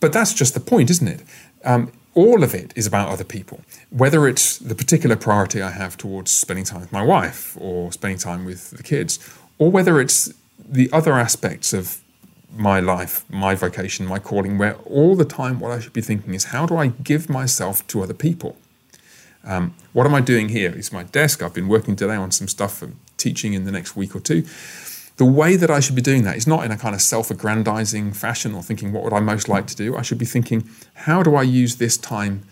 But 0.00 0.12
that's 0.12 0.34
just 0.34 0.54
the 0.54 0.60
point, 0.60 0.90
isn't 0.90 1.08
it? 1.08 1.22
Um, 1.64 1.92
all 2.16 2.42
of 2.42 2.54
it 2.54 2.72
is 2.74 2.86
about 2.86 3.08
other 3.10 3.24
people. 3.24 3.60
Whether 3.90 4.26
it's 4.26 4.58
the 4.58 4.74
particular 4.74 5.16
priority 5.16 5.60
I 5.60 5.70
have 5.70 5.96
towards 5.98 6.30
spending 6.30 6.64
time 6.64 6.80
with 6.80 6.90
my 6.90 7.02
wife 7.02 7.56
or 7.60 7.92
spending 7.92 8.18
time 8.18 8.46
with 8.46 8.70
the 8.70 8.82
kids, 8.82 9.20
or 9.58 9.70
whether 9.70 10.00
it's 10.00 10.32
the 10.58 10.88
other 10.92 11.12
aspects 11.12 11.74
of 11.74 12.00
my 12.56 12.80
life, 12.80 13.24
my 13.28 13.54
vocation, 13.54 14.06
my 14.06 14.18
calling, 14.18 14.56
where 14.56 14.76
all 14.86 15.14
the 15.14 15.26
time 15.26 15.60
what 15.60 15.72
I 15.72 15.78
should 15.78 15.92
be 15.92 16.00
thinking 16.00 16.32
is 16.32 16.44
how 16.44 16.64
do 16.64 16.76
I 16.78 16.86
give 16.88 17.28
myself 17.28 17.86
to 17.88 18.02
other 18.02 18.14
people? 18.14 18.56
Um, 19.44 19.74
what 19.92 20.06
am 20.06 20.14
I 20.14 20.22
doing 20.22 20.48
here? 20.48 20.72
It's 20.74 20.90
my 20.90 21.02
desk. 21.02 21.42
I've 21.42 21.54
been 21.54 21.68
working 21.68 21.96
today 21.96 22.16
on 22.16 22.30
some 22.30 22.48
stuff 22.48 22.78
for 22.78 22.92
teaching 23.18 23.52
in 23.52 23.64
the 23.64 23.72
next 23.72 23.94
week 23.94 24.16
or 24.16 24.20
two 24.20 24.44
the 25.16 25.24
way 25.24 25.56
that 25.56 25.70
I 25.70 25.80
should 25.80 25.96
be 25.96 26.02
doing 26.02 26.24
that 26.24 26.36
is 26.36 26.46
not 26.46 26.64
in 26.64 26.70
a 26.70 26.76
kind 26.76 26.94
of 26.94 27.00
self 27.00 27.30
aggrandizing 27.30 28.12
fashion 28.12 28.54
or 28.54 28.62
thinking, 28.62 28.92
what 28.92 29.02
would 29.04 29.12
I 29.12 29.20
most 29.20 29.48
like 29.48 29.66
to 29.68 29.76
do? 29.76 29.96
I 29.96 30.02
should 30.02 30.18
be 30.18 30.26
thinking, 30.26 30.68
how 30.94 31.22
do 31.22 31.34
I 31.34 31.42
use 31.42 31.76
this 31.76 31.96
time 31.96 32.42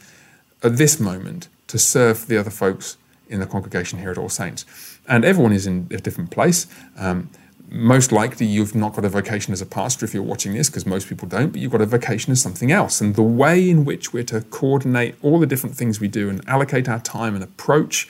at 0.63 0.77
this 0.77 0.99
moment 0.99 1.49
to 1.69 1.79
serve 1.79 2.27
the 2.27 2.39
other 2.39 2.51
folks 2.51 2.97
in 3.29 3.41
the 3.41 3.47
congregation 3.47 3.99
here 3.99 4.11
at 4.11 4.19
All 4.19 4.31
Saints? 4.31 4.65
And 5.07 5.25
everyone 5.25 5.53
is 5.53 5.67
in 5.67 5.89
a 5.91 5.99
different 5.99 6.31
place. 6.31 6.67
Um, 6.97 7.29
most 7.69 8.13
likely, 8.13 8.47
you've 8.47 8.75
not 8.75 8.95
got 8.95 9.05
a 9.05 9.09
vocation 9.09 9.53
as 9.53 9.61
a 9.61 9.67
pastor 9.67 10.05
if 10.05 10.15
you're 10.15 10.23
watching 10.23 10.55
this, 10.55 10.71
because 10.71 10.87
most 10.87 11.09
people 11.09 11.27
don't, 11.29 11.51
but 11.51 11.61
you've 11.61 11.73
got 11.73 11.81
a 11.81 11.87
vocation 11.87 12.31
as 12.31 12.41
something 12.41 12.71
else. 12.71 13.01
And 13.01 13.15
the 13.15 13.23
way 13.23 13.69
in 13.69 13.85
which 13.85 14.13
we're 14.13 14.25
to 14.25 14.43
coordinate 14.43 15.17
all 15.23 15.39
the 15.39 15.47
different 15.47 15.77
things 15.77 16.01
we 16.01 16.09
do 16.09 16.29
and 16.31 16.47
allocate 16.49 16.89
our 16.89 17.01
time 17.01 17.35
and 17.35 17.43
approach 17.43 18.09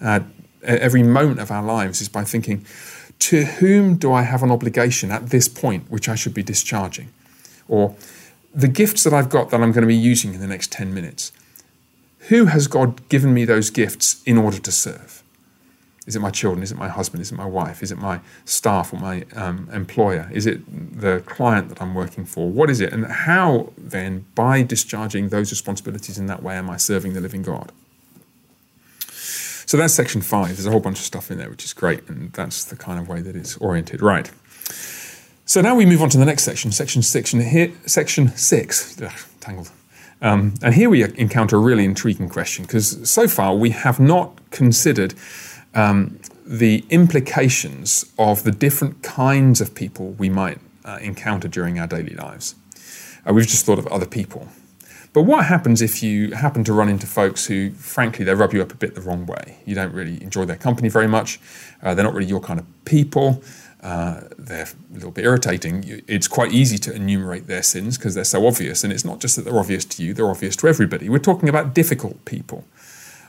uh, 0.00 0.20
every 0.62 1.02
moment 1.02 1.40
of 1.40 1.50
our 1.50 1.62
lives 1.62 2.00
is 2.00 2.08
by 2.08 2.24
thinking, 2.24 2.66
to 3.18 3.44
whom 3.44 3.96
do 3.96 4.12
I 4.12 4.22
have 4.22 4.42
an 4.42 4.50
obligation 4.50 5.10
at 5.10 5.30
this 5.30 5.48
point 5.48 5.90
which 5.90 6.08
I 6.08 6.14
should 6.14 6.34
be 6.34 6.42
discharging? 6.42 7.08
Or 7.68 7.96
the 8.54 8.68
gifts 8.68 9.04
that 9.04 9.12
I've 9.12 9.28
got 9.28 9.50
that 9.50 9.60
I'm 9.60 9.72
going 9.72 9.82
to 9.82 9.88
be 9.88 9.96
using 9.96 10.34
in 10.34 10.40
the 10.40 10.46
next 10.46 10.72
10 10.72 10.94
minutes. 10.94 11.32
Who 12.28 12.46
has 12.46 12.66
God 12.66 13.06
given 13.08 13.34
me 13.34 13.44
those 13.44 13.70
gifts 13.70 14.22
in 14.24 14.38
order 14.38 14.58
to 14.58 14.72
serve? 14.72 15.22
Is 16.06 16.14
it 16.14 16.20
my 16.20 16.30
children? 16.30 16.62
Is 16.62 16.70
it 16.70 16.78
my 16.78 16.88
husband? 16.88 17.20
Is 17.20 17.32
it 17.32 17.34
my 17.34 17.46
wife? 17.46 17.82
Is 17.82 17.90
it 17.90 17.98
my 17.98 18.20
staff 18.44 18.92
or 18.92 18.98
my 18.98 19.24
um, 19.34 19.68
employer? 19.72 20.30
Is 20.32 20.46
it 20.46 20.62
the 21.00 21.20
client 21.26 21.68
that 21.68 21.82
I'm 21.82 21.94
working 21.94 22.24
for? 22.24 22.48
What 22.48 22.70
is 22.70 22.80
it? 22.80 22.92
And 22.92 23.06
how 23.06 23.72
then, 23.76 24.24
by 24.34 24.62
discharging 24.62 25.30
those 25.30 25.50
responsibilities 25.50 26.16
in 26.16 26.26
that 26.26 26.42
way, 26.42 26.56
am 26.56 26.70
I 26.70 26.76
serving 26.76 27.14
the 27.14 27.20
living 27.20 27.42
God? 27.42 27.72
So 29.66 29.76
that's 29.76 29.94
section 29.94 30.22
five. 30.22 30.48
There's 30.48 30.66
a 30.66 30.70
whole 30.70 30.80
bunch 30.80 30.98
of 30.98 31.04
stuff 31.04 31.30
in 31.30 31.38
there, 31.38 31.50
which 31.50 31.64
is 31.64 31.72
great. 31.72 32.08
And 32.08 32.32
that's 32.32 32.64
the 32.64 32.76
kind 32.76 33.00
of 33.00 33.08
way 33.08 33.20
that 33.20 33.36
it's 33.36 33.56
oriented. 33.58 34.00
Right. 34.00 34.30
So 35.44 35.60
now 35.60 35.74
we 35.74 35.86
move 35.86 36.02
on 36.02 36.08
to 36.10 36.18
the 36.18 36.24
next 36.24 36.44
section, 36.44 36.72
section 36.72 37.02
six. 37.02 37.32
And 37.32 37.42
here, 37.42 37.72
section 37.84 38.28
six, 38.36 39.00
ugh, 39.02 39.12
tangled. 39.40 39.70
Um, 40.22 40.54
and 40.62 40.74
here 40.74 40.88
we 40.88 41.04
encounter 41.04 41.56
a 41.56 41.60
really 41.60 41.84
intriguing 41.84 42.28
question 42.28 42.64
because 42.64 43.08
so 43.08 43.28
far 43.28 43.54
we 43.54 43.70
have 43.70 44.00
not 44.00 44.38
considered 44.50 45.14
um, 45.74 46.18
the 46.46 46.84
implications 46.88 48.10
of 48.18 48.44
the 48.44 48.52
different 48.52 49.02
kinds 49.02 49.60
of 49.60 49.74
people 49.74 50.12
we 50.12 50.30
might 50.30 50.58
uh, 50.84 50.98
encounter 51.02 51.48
during 51.48 51.78
our 51.78 51.86
daily 51.86 52.14
lives. 52.14 52.54
Uh, 53.28 53.32
we've 53.34 53.46
just 53.46 53.66
thought 53.66 53.78
of 53.78 53.86
other 53.88 54.06
people. 54.06 54.48
But 55.16 55.22
what 55.22 55.46
happens 55.46 55.80
if 55.80 56.02
you 56.02 56.32
happen 56.32 56.62
to 56.64 56.74
run 56.74 56.90
into 56.90 57.06
folks 57.06 57.46
who, 57.46 57.70
frankly, 57.70 58.22
they 58.22 58.34
rub 58.34 58.52
you 58.52 58.60
up 58.60 58.70
a 58.70 58.74
bit 58.74 58.94
the 58.94 59.00
wrong 59.00 59.24
way? 59.24 59.56
You 59.64 59.74
don't 59.74 59.94
really 59.94 60.22
enjoy 60.22 60.44
their 60.44 60.56
company 60.56 60.90
very 60.90 61.08
much. 61.08 61.40
Uh, 61.82 61.94
they're 61.94 62.04
not 62.04 62.12
really 62.12 62.26
your 62.26 62.40
kind 62.40 62.60
of 62.60 62.66
people. 62.84 63.42
Uh, 63.82 64.24
they're 64.36 64.66
a 64.66 64.92
little 64.92 65.10
bit 65.10 65.24
irritating. 65.24 66.02
It's 66.06 66.28
quite 66.28 66.52
easy 66.52 66.76
to 66.76 66.94
enumerate 66.94 67.46
their 67.46 67.62
sins 67.62 67.96
because 67.96 68.14
they're 68.14 68.24
so 68.24 68.46
obvious. 68.46 68.84
And 68.84 68.92
it's 68.92 69.06
not 69.06 69.18
just 69.18 69.36
that 69.36 69.46
they're 69.46 69.58
obvious 69.58 69.86
to 69.86 70.04
you, 70.04 70.12
they're 70.12 70.28
obvious 70.28 70.54
to 70.56 70.68
everybody. 70.68 71.08
We're 71.08 71.18
talking 71.18 71.48
about 71.48 71.72
difficult 71.72 72.22
people, 72.26 72.66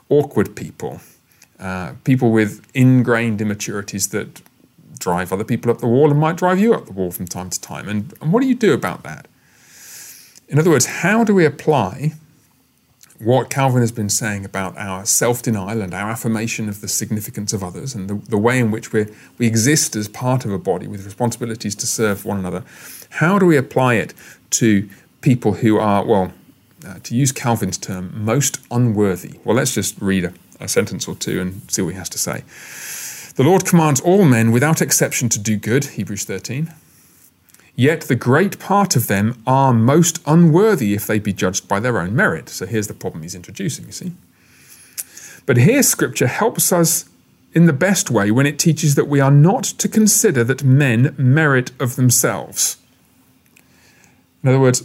awkward 0.09 0.57
people, 0.57 0.99
uh, 1.57 1.93
people 2.03 2.31
with 2.31 2.69
ingrained 2.73 3.39
immaturities 3.39 4.09
that 4.09 4.41
drive 4.99 5.31
other 5.31 5.45
people 5.45 5.71
up 5.71 5.77
the 5.77 5.87
wall 5.87 6.11
and 6.11 6.19
might 6.19 6.35
drive 6.35 6.59
you 6.59 6.73
up 6.73 6.85
the 6.85 6.91
wall 6.91 7.11
from 7.11 7.27
time 7.27 7.49
to 7.49 7.61
time. 7.61 7.87
And, 7.87 8.13
and 8.21 8.33
what 8.33 8.41
do 8.41 8.47
you 8.49 8.55
do 8.55 8.73
about 8.73 9.03
that? 9.03 9.29
In 10.47 10.59
other 10.59 10.69
words, 10.69 10.85
how 10.85 11.23
do 11.23 11.33
we 11.33 11.45
apply 11.45 12.13
what 13.19 13.49
Calvin 13.49 13.81
has 13.81 13.91
been 13.91 14.09
saying 14.09 14.45
about 14.45 14.77
our 14.77 15.05
self 15.05 15.41
denial 15.41 15.81
and 15.81 15.93
our 15.93 16.09
affirmation 16.09 16.69
of 16.69 16.81
the 16.81 16.87
significance 16.87 17.51
of 17.51 17.63
others 17.63 17.95
and 17.95 18.09
the, 18.09 18.15
the 18.29 18.37
way 18.37 18.59
in 18.59 18.71
which 18.71 18.93
we 18.93 19.07
we 19.37 19.47
exist 19.47 19.95
as 19.95 20.07
part 20.07 20.45
of 20.45 20.51
a 20.51 20.59
body 20.59 20.87
with 20.87 21.03
responsibilities 21.03 21.75
to 21.75 21.87
serve 21.87 22.25
one 22.25 22.37
another? 22.37 22.63
How 23.09 23.39
do 23.39 23.45
we 23.45 23.57
apply 23.57 23.95
it 23.95 24.13
to 24.51 24.87
people 25.21 25.53
who 25.53 25.77
are, 25.77 26.05
well, 26.05 26.31
uh, 26.87 26.99
to 27.03 27.15
use 27.15 27.31
Calvin's 27.31 27.77
term, 27.77 28.13
most 28.13 28.59
unworthy? 28.69 29.39
Well, 29.43 29.55
let's 29.55 29.73
just 29.73 29.99
read 29.99 30.25
a, 30.25 30.33
a 30.59 30.67
sentence 30.67 31.07
or 31.07 31.15
two 31.15 31.41
and 31.41 31.69
see 31.71 31.81
what 31.81 31.93
he 31.93 31.97
has 31.97 32.09
to 32.09 32.17
say. 32.17 32.43
The 33.35 33.43
Lord 33.43 33.65
commands 33.65 33.99
all 33.99 34.25
men 34.25 34.51
without 34.51 34.81
exception 34.81 35.27
to 35.29 35.39
do 35.39 35.57
good, 35.57 35.85
Hebrews 35.85 36.23
13 36.23 36.71
Yet 37.79 38.01
the 38.01 38.15
great 38.15 38.57
part 38.57 38.95
of 38.95 39.05
them 39.05 39.41
are 39.45 39.71
most 39.71 40.19
unworthy 40.25 40.95
if 40.95 41.05
they 41.05 41.19
be 41.19 41.31
judged 41.31 41.67
by 41.67 41.79
their 41.79 41.99
own 41.99 42.15
merit. 42.15 42.49
So 42.49 42.65
here's 42.65 42.87
the 42.87 42.95
problem 42.95 43.21
he's 43.21 43.35
introducing, 43.35 43.85
you 43.85 43.91
see. 43.91 44.13
But 45.45 45.57
here 45.57 45.83
scripture 45.83 46.25
helps 46.25 46.73
us 46.73 47.07
in 47.53 47.67
the 47.67 47.73
best 47.73 48.09
way 48.09 48.31
when 48.31 48.47
it 48.47 48.57
teaches 48.57 48.95
that 48.95 49.07
we 49.07 49.19
are 49.19 49.31
not 49.31 49.63
to 49.63 49.87
consider 49.87 50.43
that 50.43 50.63
men 50.63 51.13
merit 51.19 51.71
of 51.79 51.95
themselves. 51.95 52.77
In 54.41 54.49
other 54.49 54.59
words, 54.59 54.81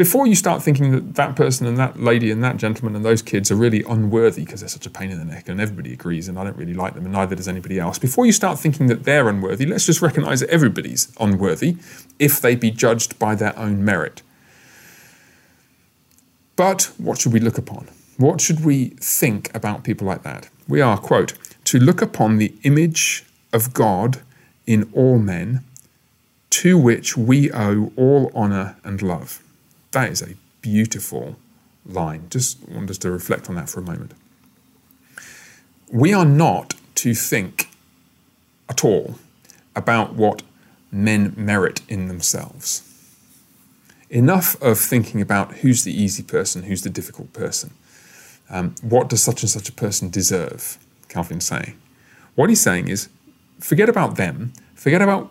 before 0.00 0.26
you 0.26 0.34
start 0.34 0.62
thinking 0.62 0.92
that 0.92 1.14
that 1.16 1.36
person 1.36 1.66
and 1.66 1.76
that 1.76 2.00
lady 2.00 2.30
and 2.30 2.42
that 2.42 2.56
gentleman 2.56 2.96
and 2.96 3.04
those 3.04 3.20
kids 3.20 3.50
are 3.50 3.54
really 3.54 3.84
unworthy 3.86 4.46
because 4.46 4.60
they're 4.60 4.68
such 4.70 4.86
a 4.86 4.90
pain 4.90 5.10
in 5.10 5.18
the 5.18 5.24
neck 5.26 5.46
and 5.46 5.60
everybody 5.60 5.92
agrees 5.92 6.26
and 6.26 6.38
I 6.38 6.44
don't 6.44 6.56
really 6.56 6.72
like 6.72 6.94
them 6.94 7.04
and 7.04 7.12
neither 7.12 7.36
does 7.36 7.46
anybody 7.46 7.78
else, 7.78 7.98
before 7.98 8.24
you 8.24 8.32
start 8.32 8.58
thinking 8.58 8.86
that 8.86 9.04
they're 9.04 9.28
unworthy, 9.28 9.66
let's 9.66 9.84
just 9.84 10.00
recognize 10.00 10.40
that 10.40 10.48
everybody's 10.48 11.12
unworthy 11.20 11.76
if 12.18 12.40
they 12.40 12.54
be 12.54 12.70
judged 12.70 13.18
by 13.18 13.34
their 13.34 13.54
own 13.58 13.84
merit. 13.84 14.22
But 16.56 16.92
what 16.96 17.20
should 17.20 17.34
we 17.34 17.40
look 17.40 17.58
upon? 17.58 17.86
What 18.16 18.40
should 18.40 18.64
we 18.64 18.94
think 19.02 19.54
about 19.54 19.84
people 19.84 20.06
like 20.06 20.22
that? 20.22 20.48
We 20.66 20.80
are, 20.80 20.96
quote, 20.96 21.34
to 21.64 21.78
look 21.78 22.00
upon 22.00 22.38
the 22.38 22.54
image 22.62 23.26
of 23.52 23.74
God 23.74 24.22
in 24.66 24.90
all 24.94 25.18
men, 25.18 25.62
to 26.48 26.78
which 26.78 27.18
we 27.18 27.52
owe 27.52 27.92
all 27.96 28.32
honour 28.34 28.78
and 28.82 29.02
love. 29.02 29.42
That 29.92 30.10
is 30.10 30.22
a 30.22 30.34
beautiful 30.60 31.36
line. 31.84 32.26
Just 32.30 32.66
want 32.68 32.90
us 32.90 32.98
to 32.98 33.10
reflect 33.10 33.48
on 33.48 33.56
that 33.56 33.68
for 33.68 33.80
a 33.80 33.82
moment. 33.82 34.12
We 35.92 36.12
are 36.12 36.24
not 36.24 36.74
to 36.96 37.14
think 37.14 37.68
at 38.68 38.84
all 38.84 39.16
about 39.74 40.14
what 40.14 40.42
men 40.92 41.34
merit 41.36 41.82
in 41.88 42.08
themselves. 42.08 42.86
Enough 44.08 44.60
of 44.62 44.78
thinking 44.78 45.20
about 45.20 45.58
who's 45.58 45.84
the 45.84 45.92
easy 45.92 46.22
person, 46.22 46.64
who's 46.64 46.82
the 46.82 46.90
difficult 46.90 47.32
person. 47.32 47.72
Um, 48.48 48.74
what 48.82 49.08
does 49.08 49.22
such 49.22 49.42
and 49.42 49.50
such 49.50 49.68
a 49.68 49.72
person 49.72 50.10
deserve? 50.10 50.78
Calvin's 51.08 51.46
saying. 51.46 51.78
What 52.34 52.48
he's 52.48 52.60
saying 52.60 52.88
is 52.88 53.08
forget 53.60 53.88
about 53.88 54.16
them, 54.16 54.52
forget 54.74 55.02
about 55.02 55.30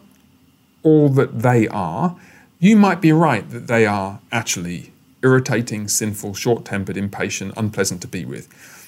all 0.84 1.10
that 1.10 1.40
they 1.40 1.68
are, 1.68 2.16
you 2.60 2.76
might 2.76 3.02
be 3.02 3.12
right 3.12 3.50
that 3.50 3.68
they 3.68 3.86
are 3.86 4.20
actually 4.32 4.92
irritating, 5.24 5.88
sinful, 5.88 6.34
short 6.34 6.66
tempered, 6.66 6.98
impatient, 6.98 7.54
unpleasant 7.58 8.02
to 8.02 8.08
be 8.08 8.26
with. 8.26 8.48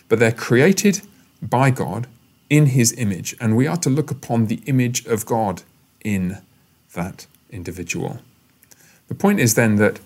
But 0.10 0.20
they're 0.20 0.32
created 0.32 1.02
by 1.42 1.72
God 1.72 2.08
in 2.50 2.68
His 2.68 2.94
image, 2.98 3.36
and 3.40 3.56
we 3.56 3.68
are 3.68 3.78
to 3.78 3.90
look 3.90 4.12
upon 4.12 4.48
the 4.48 4.62
image 4.66 5.06
of 5.06 5.26
God 5.26 5.64
in 6.04 6.40
that 6.94 7.28
individual. 7.50 8.20
The 9.08 9.16
point 9.16 9.40
is 9.40 9.56
then 9.56 9.78
that 9.78 10.00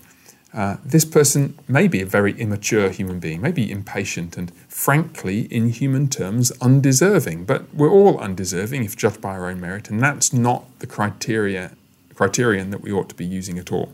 uh, 0.54 0.76
this 0.84 1.04
person 1.04 1.58
may 1.68 1.86
be 1.86 2.00
a 2.00 2.06
very 2.06 2.32
immature 2.40 2.88
human 2.88 3.18
being, 3.18 3.40
maybe 3.40 3.70
impatient 3.70 4.36
and, 4.36 4.54
frankly, 4.68 5.40
in 5.52 5.70
human 5.70 6.08
terms, 6.08 6.50
undeserving. 6.60 7.44
But 7.44 7.74
we're 7.74 7.90
all 7.90 8.18
undeserving 8.18 8.84
if 8.84 8.96
judged 8.96 9.20
by 9.20 9.30
our 9.30 9.50
own 9.50 9.60
merit, 9.60 9.90
and 9.90 10.00
that's 10.00 10.32
not 10.32 10.64
the 10.78 10.86
criteria 10.86 11.72
criterion 12.16 12.70
that 12.70 12.80
we 12.80 12.90
ought 12.90 13.08
to 13.10 13.14
be 13.14 13.26
using 13.26 13.58
at 13.58 13.70
all. 13.70 13.92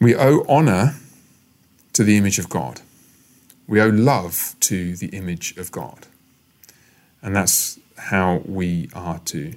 We 0.00 0.14
owe 0.14 0.44
honor 0.48 0.94
to 1.92 2.04
the 2.04 2.16
image 2.16 2.38
of 2.38 2.48
God. 2.48 2.80
We 3.66 3.80
owe 3.80 3.88
love 3.88 4.54
to 4.60 4.96
the 4.96 5.08
image 5.08 5.56
of 5.56 5.70
God. 5.70 6.06
And 7.22 7.34
that's 7.34 7.78
how 7.96 8.42
we 8.44 8.90
are 8.94 9.18
to 9.26 9.54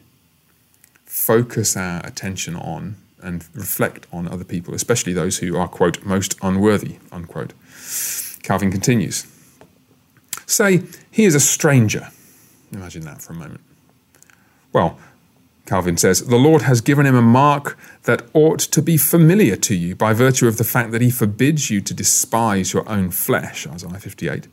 focus 1.06 1.76
our 1.76 2.06
attention 2.06 2.56
on 2.56 2.96
and 3.22 3.44
reflect 3.54 4.06
on 4.12 4.28
other 4.28 4.44
people, 4.44 4.74
especially 4.74 5.14
those 5.14 5.40
who 5.40 5.58
are, 5.58 5.68
quote, 5.68 6.04
most 6.06 6.38
unworthy, 6.42 6.98
unquote. 7.12 7.54
Calvin 8.44 8.72
continues 8.72 9.26
Say, 10.46 10.84
he 11.12 11.26
is 11.26 11.36
a 11.36 11.40
stranger. 11.42 12.10
Imagine 12.72 13.04
that 13.04 13.22
for 13.22 13.34
a 13.34 13.36
moment. 13.36 13.60
Well, 14.72 14.98
Calvin 15.68 15.98
says, 15.98 16.28
the 16.28 16.38
Lord 16.38 16.62
has 16.62 16.80
given 16.80 17.06
him 17.06 17.16
a 17.16 17.22
mark 17.22 17.78
that 18.04 18.24
ought 18.34 18.60
to 18.60 18.82
be 18.82 18.96
familiar 18.96 19.58
to 19.58 19.76
you 19.76 19.96
by 19.96 20.14
virtue 20.14 20.48
of 20.48 20.58
the 20.58 20.64
fact 20.64 20.92
that 20.92 21.02
he 21.02 21.12
forbids 21.12 21.70
you 21.70 21.82
to 21.82 21.94
despise 21.94 22.72
your 22.72 22.88
own 22.90 23.12
flesh, 23.12 23.68
Isaiah 23.68 24.00
58. 24.00 24.48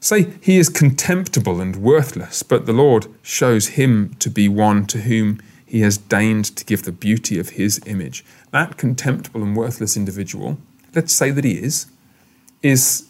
Say 0.00 0.32
he 0.40 0.56
is 0.56 0.70
contemptible 0.70 1.60
and 1.60 1.76
worthless, 1.76 2.42
but 2.42 2.64
the 2.64 2.72
Lord 2.72 3.06
shows 3.20 3.68
him 3.68 4.14
to 4.18 4.30
be 4.30 4.48
one 4.48 4.86
to 4.86 5.02
whom 5.02 5.40
he 5.64 5.82
has 5.82 5.98
deigned 5.98 6.46
to 6.56 6.64
give 6.64 6.84
the 6.84 6.90
beauty 6.90 7.38
of 7.38 7.50
his 7.50 7.78
image. 7.84 8.24
That 8.50 8.78
contemptible 8.78 9.42
and 9.42 9.54
worthless 9.54 9.96
individual, 9.96 10.56
let's 10.94 11.12
say 11.12 11.30
that 11.30 11.44
he 11.44 11.62
is, 11.62 11.86
is 12.62 13.08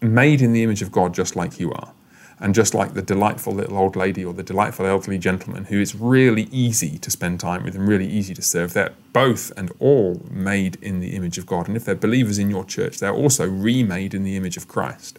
made 0.00 0.40
in 0.40 0.52
the 0.52 0.62
image 0.62 0.80
of 0.80 0.92
God 0.92 1.12
just 1.12 1.34
like 1.34 1.58
you 1.58 1.72
are. 1.72 1.92
And 2.42 2.54
just 2.54 2.72
like 2.72 2.94
the 2.94 3.02
delightful 3.02 3.52
little 3.52 3.76
old 3.76 3.96
lady 3.96 4.24
or 4.24 4.32
the 4.32 4.42
delightful 4.42 4.86
elderly 4.86 5.18
gentleman 5.18 5.66
who 5.66 5.78
is 5.78 5.94
really 5.94 6.44
easy 6.44 6.98
to 6.98 7.10
spend 7.10 7.38
time 7.38 7.64
with 7.64 7.74
and 7.74 7.86
really 7.86 8.06
easy 8.06 8.32
to 8.32 8.40
serve, 8.40 8.72
they're 8.72 8.94
both 9.12 9.52
and 9.58 9.70
all 9.78 10.22
made 10.30 10.76
in 10.80 11.00
the 11.00 11.14
image 11.14 11.36
of 11.36 11.44
God. 11.44 11.68
And 11.68 11.76
if 11.76 11.84
they're 11.84 11.94
believers 11.94 12.38
in 12.38 12.48
your 12.48 12.64
church, 12.64 12.98
they're 12.98 13.14
also 13.14 13.46
remade 13.46 14.14
in 14.14 14.24
the 14.24 14.36
image 14.36 14.56
of 14.56 14.68
Christ. 14.68 15.18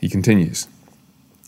He 0.00 0.08
continues. 0.08 0.68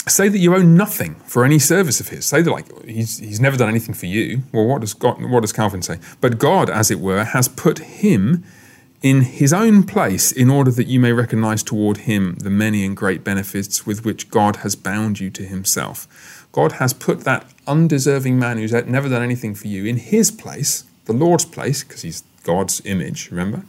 Say 0.09 0.29
that 0.29 0.39
you 0.39 0.55
owe 0.57 0.63
nothing 0.63 1.15
for 1.27 1.45
any 1.45 1.61
service 1.61 2.01
of 2.01 2.09
his. 2.09 2.27
Say 2.27 2.43
that 2.43 2.51
like 2.51 2.85
he's 2.85 3.19
he's 3.19 3.41
never 3.41 3.57
done 3.57 3.69
anything 3.69 3.95
for 3.95 4.07
you. 4.07 4.43
Well, 4.51 4.67
what 4.67 4.81
does 4.81 4.95
God, 4.95 5.23
what 5.23 5.43
does 5.43 5.53
Calvin 5.53 5.83
say? 5.83 6.01
But 6.21 6.39
God, 6.39 6.69
as 6.69 6.91
it 6.91 6.99
were, 6.99 7.23
has 7.23 7.47
put 7.47 7.79
him 7.79 8.43
in 9.03 9.23
his 9.23 9.53
own 9.53 9.83
place 9.83 10.31
in 10.31 10.49
order 10.49 10.71
that 10.71 10.87
you 10.87 11.01
may 11.01 11.13
recognize 11.13 11.63
toward 11.63 11.99
him 11.99 12.37
the 12.37 12.51
many 12.51 12.85
and 12.85 12.97
great 12.97 13.25
benefits 13.25 13.85
with 13.85 14.05
which 14.05 14.31
God 14.31 14.57
has 14.57 14.77
bound 14.77 15.19
you 15.19 15.29
to 15.31 15.45
himself. 15.45 16.47
God 16.53 16.73
has 16.73 16.93
put 16.93 17.21
that 17.21 17.47
undeserving 17.67 18.39
man 18.39 18.59
who's 18.59 18.73
never 18.73 19.09
done 19.09 19.23
anything 19.23 19.55
for 19.55 19.67
you 19.67 19.85
in 19.85 19.97
his 19.97 20.31
place, 20.31 20.85
the 21.07 21.13
Lord's 21.13 21.45
place, 21.45 21.83
because 21.83 22.03
he's 22.03 22.23
God's 22.45 22.81
image, 22.85 23.31
remember? 23.31 23.65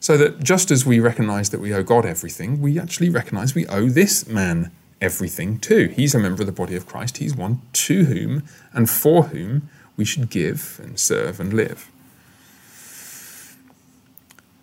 So 0.00 0.16
that 0.16 0.42
just 0.42 0.72
as 0.72 0.84
we 0.84 0.98
recognize 0.98 1.50
that 1.50 1.60
we 1.60 1.72
owe 1.72 1.84
God 1.84 2.04
everything, 2.04 2.60
we 2.60 2.78
actually 2.78 3.08
recognize 3.08 3.54
we 3.54 3.66
owe 3.68 3.88
this 3.88 4.26
man 4.26 4.72
everything 5.00 5.60
too. 5.60 5.92
He's 5.94 6.14
a 6.14 6.18
member 6.18 6.42
of 6.42 6.46
the 6.46 6.52
body 6.52 6.74
of 6.74 6.86
Christ. 6.86 7.18
He's 7.18 7.36
one 7.36 7.62
to 7.74 8.06
whom 8.06 8.42
and 8.72 8.90
for 8.90 9.24
whom 9.24 9.68
we 9.96 10.04
should 10.04 10.28
give 10.28 10.80
and 10.82 10.98
serve 10.98 11.38
and 11.38 11.52
live. 11.52 11.91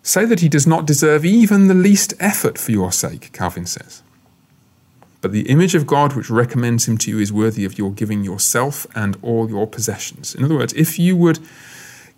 Say 0.02 0.24
that 0.24 0.40
he 0.40 0.48
does 0.48 0.66
not 0.66 0.86
deserve 0.86 1.24
even 1.24 1.68
the 1.68 1.74
least 1.74 2.14
effort 2.20 2.58
for 2.58 2.72
your 2.72 2.92
sake, 2.92 3.32
Calvin 3.32 3.66
says. 3.66 4.02
But 5.20 5.32
the 5.32 5.48
image 5.48 5.74
of 5.74 5.86
God 5.86 6.14
which 6.14 6.30
recommends 6.30 6.88
him 6.88 6.96
to 6.98 7.10
you 7.10 7.18
is 7.18 7.32
worthy 7.32 7.64
of 7.64 7.76
your 7.76 7.90
giving 7.90 8.24
yourself 8.24 8.86
and 8.94 9.18
all 9.20 9.50
your 9.50 9.66
possessions. 9.66 10.34
In 10.34 10.44
other 10.44 10.56
words, 10.56 10.72
if 10.72 10.98
you 10.98 11.16
would 11.16 11.38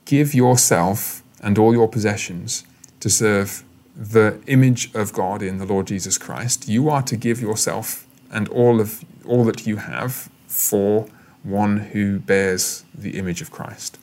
give 0.04 0.34
yourself 0.34 1.22
and 1.40 1.58
all 1.58 1.72
your 1.72 1.88
possessions 1.88 2.64
to 3.00 3.10
serve 3.10 3.64
the 3.96 4.40
image 4.46 4.94
of 4.94 5.12
God 5.12 5.42
in 5.42 5.58
the 5.58 5.66
Lord 5.66 5.88
Jesus 5.88 6.16
Christ, 6.16 6.68
you 6.68 6.88
are 6.88 7.02
to 7.02 7.16
give 7.16 7.40
yourself 7.40 8.06
and 8.30 8.48
all 8.48 8.80
of 8.80 9.04
all 9.26 9.44
that 9.44 9.66
you 9.66 9.76
have 9.76 10.30
for 10.46 11.08
one 11.42 11.78
who 11.78 12.20
bears 12.20 12.84
the 12.94 13.18
image 13.18 13.42
of 13.42 13.50
Christ. 13.50 13.98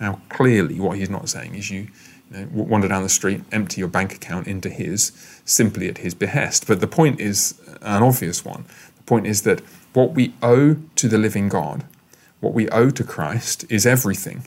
Now, 0.00 0.20
clearly, 0.28 0.78
what 0.78 0.96
he's 0.96 1.10
not 1.10 1.28
saying 1.28 1.54
is 1.54 1.70
you, 1.70 1.88
you 2.30 2.38
know, 2.38 2.48
wander 2.52 2.88
down 2.88 3.02
the 3.02 3.08
street, 3.08 3.42
empty 3.52 3.80
your 3.80 3.88
bank 3.88 4.14
account 4.14 4.46
into 4.46 4.68
his, 4.68 5.12
simply 5.44 5.88
at 5.88 5.98
his 5.98 6.14
behest. 6.14 6.66
But 6.66 6.80
the 6.80 6.86
point 6.86 7.20
is 7.20 7.60
uh, 7.68 7.78
an 7.82 8.02
obvious 8.02 8.44
one. 8.44 8.64
The 8.96 9.02
point 9.02 9.26
is 9.26 9.42
that 9.42 9.60
what 9.92 10.12
we 10.12 10.34
owe 10.42 10.76
to 10.96 11.08
the 11.08 11.18
living 11.18 11.48
God, 11.48 11.84
what 12.40 12.54
we 12.54 12.68
owe 12.70 12.90
to 12.90 13.04
Christ, 13.04 13.64
is 13.68 13.86
everything. 13.86 14.46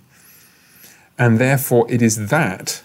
And 1.18 1.40
therefore, 1.40 1.86
it 1.90 2.02
is 2.02 2.28
that 2.28 2.82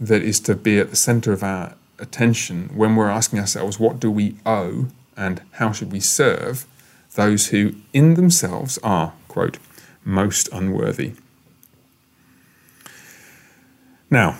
that 0.00 0.22
is 0.22 0.40
to 0.40 0.54
be 0.54 0.78
at 0.78 0.90
the 0.90 0.96
center 0.96 1.32
of 1.32 1.42
our 1.42 1.74
attention 1.98 2.70
when 2.74 2.96
we're 2.96 3.08
asking 3.08 3.38
ourselves, 3.38 3.78
what 3.78 4.00
do 4.00 4.10
we 4.10 4.36
owe 4.44 4.88
and 5.16 5.42
how 5.52 5.72
should 5.72 5.92
we 5.92 6.00
serve 6.00 6.66
those 7.14 7.48
who 7.48 7.74
in 7.92 8.14
themselves 8.14 8.78
are, 8.82 9.12
quote, 9.28 9.58
most 10.04 10.48
unworthy. 10.52 11.12
Now, 14.12 14.36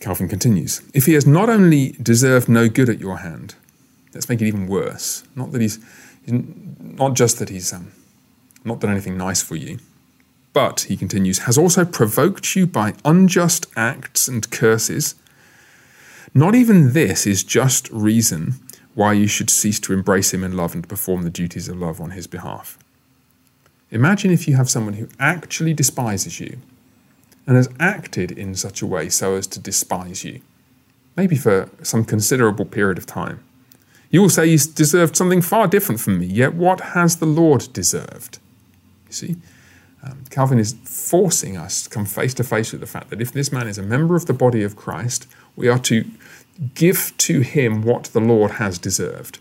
Calvin 0.00 0.26
continues, 0.26 0.82
if 0.92 1.06
he 1.06 1.12
has 1.12 1.28
not 1.28 1.48
only 1.48 1.92
deserved 2.02 2.48
no 2.48 2.68
good 2.68 2.88
at 2.88 2.98
your 2.98 3.18
hand, 3.18 3.54
let's 4.12 4.28
make 4.28 4.42
it 4.42 4.48
even 4.48 4.66
worse. 4.66 5.22
Not 5.36 5.52
that 5.52 5.60
he's, 5.60 5.78
not 6.26 7.14
just 7.14 7.38
that 7.38 7.48
he's 7.48 7.72
um, 7.72 7.92
not 8.64 8.80
done 8.80 8.90
anything 8.90 9.16
nice 9.16 9.40
for 9.40 9.54
you, 9.54 9.78
but, 10.52 10.80
he 10.88 10.96
continues, 10.96 11.38
has 11.40 11.56
also 11.56 11.84
provoked 11.84 12.56
you 12.56 12.66
by 12.66 12.94
unjust 13.04 13.66
acts 13.76 14.26
and 14.26 14.50
curses. 14.50 15.14
Not 16.34 16.56
even 16.56 16.92
this 16.92 17.24
is 17.24 17.44
just 17.44 17.88
reason 17.92 18.54
why 18.96 19.12
you 19.12 19.28
should 19.28 19.50
cease 19.50 19.78
to 19.80 19.92
embrace 19.92 20.34
him 20.34 20.42
in 20.42 20.56
love 20.56 20.74
and 20.74 20.88
perform 20.88 21.22
the 21.22 21.30
duties 21.30 21.68
of 21.68 21.78
love 21.78 22.00
on 22.00 22.10
his 22.10 22.26
behalf. 22.26 22.76
Imagine 23.92 24.32
if 24.32 24.48
you 24.48 24.56
have 24.56 24.68
someone 24.68 24.94
who 24.94 25.08
actually 25.20 25.74
despises 25.74 26.40
you 26.40 26.58
and 27.46 27.56
has 27.56 27.68
acted 27.80 28.30
in 28.30 28.54
such 28.54 28.82
a 28.82 28.86
way 28.86 29.08
so 29.08 29.34
as 29.34 29.46
to 29.48 29.58
despise 29.58 30.24
you, 30.24 30.40
maybe 31.16 31.36
for 31.36 31.68
some 31.82 32.04
considerable 32.04 32.64
period 32.64 32.98
of 32.98 33.06
time. 33.06 33.42
You 34.10 34.20
will 34.20 34.30
say 34.30 34.48
he's 34.48 34.66
deserved 34.66 35.16
something 35.16 35.40
far 35.40 35.66
different 35.66 36.00
from 36.00 36.18
me, 36.18 36.26
yet 36.26 36.54
what 36.54 36.80
has 36.80 37.16
the 37.16 37.26
Lord 37.26 37.72
deserved? 37.72 38.38
You 39.06 39.12
see, 39.12 39.36
um, 40.02 40.24
Calvin 40.30 40.58
is 40.58 40.74
forcing 40.84 41.56
us 41.56 41.84
to 41.84 41.90
come 41.90 42.04
face 42.04 42.34
to 42.34 42.44
face 42.44 42.72
with 42.72 42.80
the 42.80 42.86
fact 42.86 43.10
that 43.10 43.20
if 43.20 43.32
this 43.32 43.52
man 43.52 43.68
is 43.68 43.78
a 43.78 43.82
member 43.82 44.16
of 44.16 44.26
the 44.26 44.32
body 44.32 44.62
of 44.62 44.76
Christ, 44.76 45.26
we 45.56 45.68
are 45.68 45.78
to 45.80 46.04
give 46.74 47.14
to 47.18 47.40
him 47.40 47.82
what 47.82 48.04
the 48.04 48.20
Lord 48.20 48.52
has 48.52 48.78
deserved. 48.78 49.38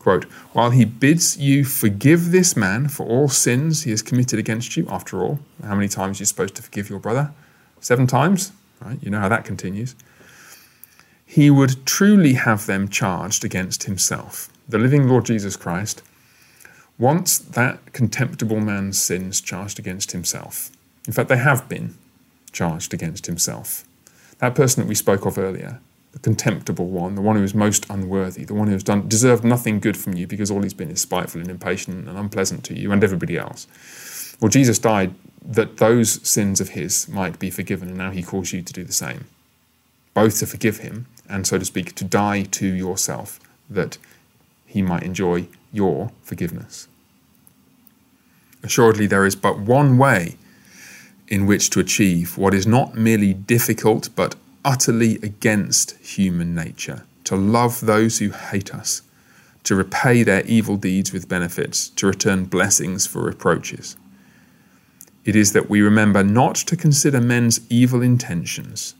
Quote, 0.00 0.24
while 0.54 0.70
he 0.70 0.86
bids 0.86 1.36
you 1.36 1.62
forgive 1.62 2.32
this 2.32 2.56
man 2.56 2.88
for 2.88 3.06
all 3.06 3.28
sins 3.28 3.82
he 3.82 3.90
has 3.90 4.00
committed 4.00 4.38
against 4.38 4.74
you, 4.76 4.88
after 4.88 5.22
all, 5.22 5.40
how 5.62 5.74
many 5.74 5.88
times 5.88 6.18
are 6.18 6.22
you 6.22 6.26
supposed 6.26 6.54
to 6.56 6.62
forgive 6.62 6.88
your 6.88 6.98
brother? 6.98 7.32
Seven 7.80 8.06
times? 8.06 8.50
Right? 8.80 8.98
You 9.02 9.10
know 9.10 9.20
how 9.20 9.28
that 9.28 9.44
continues. 9.44 9.94
He 11.26 11.50
would 11.50 11.84
truly 11.84 12.32
have 12.32 12.64
them 12.64 12.88
charged 12.88 13.44
against 13.44 13.84
himself. 13.84 14.48
The 14.66 14.78
living 14.78 15.06
Lord 15.06 15.26
Jesus 15.26 15.54
Christ 15.54 16.02
wants 16.98 17.38
that 17.38 17.92
contemptible 17.92 18.60
man's 18.60 19.00
sins 19.00 19.40
charged 19.40 19.78
against 19.78 20.12
himself. 20.12 20.70
In 21.06 21.12
fact, 21.12 21.28
they 21.28 21.36
have 21.36 21.68
been 21.68 21.94
charged 22.52 22.94
against 22.94 23.26
himself. 23.26 23.84
That 24.38 24.54
person 24.54 24.82
that 24.82 24.88
we 24.88 24.94
spoke 24.94 25.26
of 25.26 25.36
earlier, 25.36 25.80
the 26.12 26.18
contemptible 26.18 26.86
one, 26.86 27.14
the 27.14 27.20
one 27.20 27.36
who 27.36 27.42
is 27.42 27.54
most 27.54 27.88
unworthy, 27.88 28.44
the 28.44 28.54
one 28.54 28.66
who 28.66 28.72
has 28.72 28.82
done 28.82 29.06
deserved 29.08 29.44
nothing 29.44 29.78
good 29.78 29.96
from 29.96 30.14
you 30.14 30.26
because 30.26 30.50
all 30.50 30.62
he's 30.62 30.74
been 30.74 30.90
is 30.90 31.00
spiteful 31.00 31.40
and 31.40 31.50
impatient 31.50 32.08
and 32.08 32.18
unpleasant 32.18 32.64
to 32.64 32.78
you 32.78 32.90
and 32.90 33.04
everybody 33.04 33.36
else. 33.36 33.66
Well, 34.40 34.48
Jesus 34.48 34.78
died 34.78 35.14
that 35.42 35.76
those 35.76 36.26
sins 36.28 36.60
of 36.60 36.70
his 36.70 37.08
might 37.08 37.38
be 37.38 37.50
forgiven, 37.50 37.88
and 37.88 37.98
now 37.98 38.10
he 38.10 38.22
calls 38.22 38.52
you 38.52 38.62
to 38.62 38.72
do 38.72 38.84
the 38.84 38.92
same. 38.92 39.26
Both 40.12 40.40
to 40.40 40.46
forgive 40.46 40.78
him 40.78 41.06
and, 41.28 41.46
so 41.46 41.58
to 41.58 41.64
speak, 41.64 41.94
to 41.94 42.04
die 42.04 42.42
to 42.42 42.66
yourself, 42.66 43.38
that 43.68 43.96
he 44.66 44.82
might 44.82 45.02
enjoy 45.02 45.46
your 45.72 46.10
forgiveness. 46.22 46.88
Assuredly, 48.62 49.06
there 49.06 49.24
is 49.24 49.36
but 49.36 49.58
one 49.58 49.96
way 49.96 50.36
in 51.28 51.46
which 51.46 51.70
to 51.70 51.80
achieve 51.80 52.36
what 52.36 52.52
is 52.52 52.66
not 52.66 52.94
merely 52.94 53.32
difficult 53.32 54.08
but 54.16 54.34
utterly 54.64 55.16
against 55.16 55.92
human 55.98 56.54
nature 56.54 57.04
to 57.24 57.36
love 57.36 57.80
those 57.80 58.18
who 58.18 58.30
hate 58.30 58.74
us, 58.74 59.02
to 59.64 59.74
repay 59.74 60.22
their 60.22 60.44
evil 60.46 60.76
deeds 60.76 61.12
with 61.12 61.28
benefits, 61.28 61.88
to 61.90 62.06
return 62.06 62.44
blessings 62.44 63.06
for 63.06 63.22
reproaches. 63.22 63.96
It 65.24 65.36
is 65.36 65.52
that 65.52 65.68
we 65.68 65.82
remember 65.82 66.24
not 66.24 66.54
to 66.56 66.76
consider 66.76 67.20
men's 67.20 67.60
evil 67.68 68.02
intentions, 68.02 68.94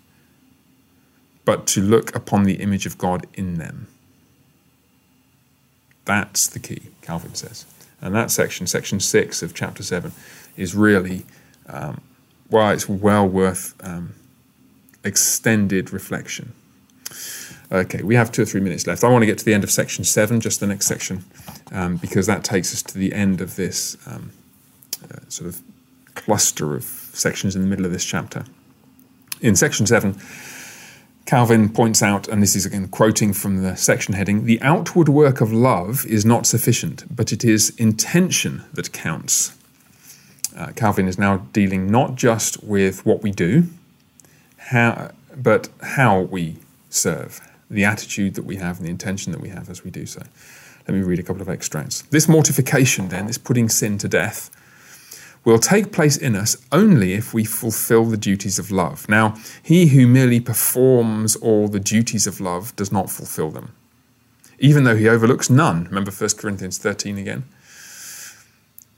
but 1.44 1.66
to 1.68 1.80
look 1.80 2.14
upon 2.14 2.44
the 2.44 2.56
image 2.56 2.86
of 2.86 2.98
God 2.98 3.26
in 3.34 3.58
them. 3.58 3.88
That's 6.04 6.46
the 6.46 6.58
key, 6.58 6.82
Calvin 7.02 7.34
says. 7.34 7.66
And 8.00 8.14
that 8.14 8.30
section, 8.30 8.66
section 8.66 9.00
six 9.00 9.42
of 9.42 9.54
chapter 9.54 9.82
seven, 9.82 10.12
is 10.56 10.74
really, 10.74 11.24
um, 11.68 12.00
well, 12.50 12.70
it's 12.70 12.88
well 12.88 13.26
worth 13.26 13.74
um, 13.82 14.14
extended 15.04 15.92
reflection. 15.92 16.52
Okay, 17.72 18.02
we 18.02 18.16
have 18.16 18.32
two 18.32 18.42
or 18.42 18.46
three 18.46 18.60
minutes 18.60 18.86
left. 18.86 19.04
I 19.04 19.08
want 19.08 19.22
to 19.22 19.26
get 19.26 19.38
to 19.38 19.44
the 19.44 19.54
end 19.54 19.62
of 19.62 19.70
section 19.70 20.04
seven, 20.04 20.40
just 20.40 20.58
the 20.58 20.66
next 20.66 20.86
section, 20.86 21.24
um, 21.70 21.96
because 21.96 22.26
that 22.26 22.42
takes 22.42 22.72
us 22.74 22.82
to 22.82 22.98
the 22.98 23.12
end 23.12 23.40
of 23.40 23.54
this 23.54 23.96
um, 24.06 24.32
uh, 25.04 25.18
sort 25.28 25.48
of 25.48 25.62
cluster 26.14 26.74
of 26.74 26.82
sections 26.82 27.54
in 27.54 27.62
the 27.62 27.68
middle 27.68 27.86
of 27.86 27.92
this 27.92 28.04
chapter. 28.04 28.44
In 29.40 29.54
section 29.54 29.86
seven, 29.86 30.20
Calvin 31.26 31.68
points 31.68 32.02
out, 32.02 32.26
and 32.26 32.42
this 32.42 32.56
is 32.56 32.66
again 32.66 32.88
quoting 32.88 33.32
from 33.32 33.62
the 33.62 33.76
section 33.76 34.14
heading 34.14 34.46
the 34.46 34.60
outward 34.62 35.08
work 35.08 35.40
of 35.40 35.52
love 35.52 36.04
is 36.06 36.24
not 36.24 36.46
sufficient, 36.46 37.04
but 37.14 37.32
it 37.32 37.44
is 37.44 37.70
intention 37.76 38.64
that 38.72 38.92
counts. 38.92 39.56
Uh, 40.56 40.72
Calvin 40.74 41.06
is 41.06 41.18
now 41.18 41.36
dealing 41.52 41.88
not 41.88 42.16
just 42.16 42.64
with 42.64 43.06
what 43.06 43.22
we 43.22 43.30
do, 43.30 43.68
how, 44.68 45.10
but 45.36 45.68
how 45.82 46.20
we 46.20 46.56
serve, 46.90 47.40
the 47.70 47.84
attitude 47.84 48.34
that 48.34 48.44
we 48.44 48.56
have 48.56 48.78
and 48.78 48.86
the 48.86 48.90
intention 48.90 49.32
that 49.32 49.40
we 49.40 49.48
have 49.48 49.68
as 49.70 49.84
we 49.84 49.90
do 49.90 50.06
so. 50.06 50.22
Let 50.86 50.96
me 50.96 51.02
read 51.02 51.18
a 51.18 51.22
couple 51.22 51.42
of 51.42 51.48
extracts. 51.48 52.02
This 52.02 52.28
mortification, 52.28 53.08
then, 53.08 53.26
this 53.26 53.38
putting 53.38 53.68
sin 53.68 53.98
to 53.98 54.08
death, 54.08 54.50
will 55.44 55.58
take 55.58 55.92
place 55.92 56.16
in 56.16 56.36
us 56.36 56.56
only 56.70 57.14
if 57.14 57.32
we 57.32 57.44
fulfill 57.44 58.04
the 58.04 58.16
duties 58.16 58.58
of 58.58 58.70
love. 58.70 59.08
Now, 59.08 59.36
he 59.62 59.86
who 59.88 60.06
merely 60.06 60.40
performs 60.40 61.36
all 61.36 61.68
the 61.68 61.80
duties 61.80 62.26
of 62.26 62.40
love 62.40 62.76
does 62.76 62.92
not 62.92 63.10
fulfill 63.10 63.50
them, 63.50 63.72
even 64.58 64.84
though 64.84 64.96
he 64.96 65.08
overlooks 65.08 65.48
none. 65.48 65.84
Remember 65.84 66.10
1 66.10 66.30
Corinthians 66.36 66.78
13 66.78 67.18
again? 67.18 67.44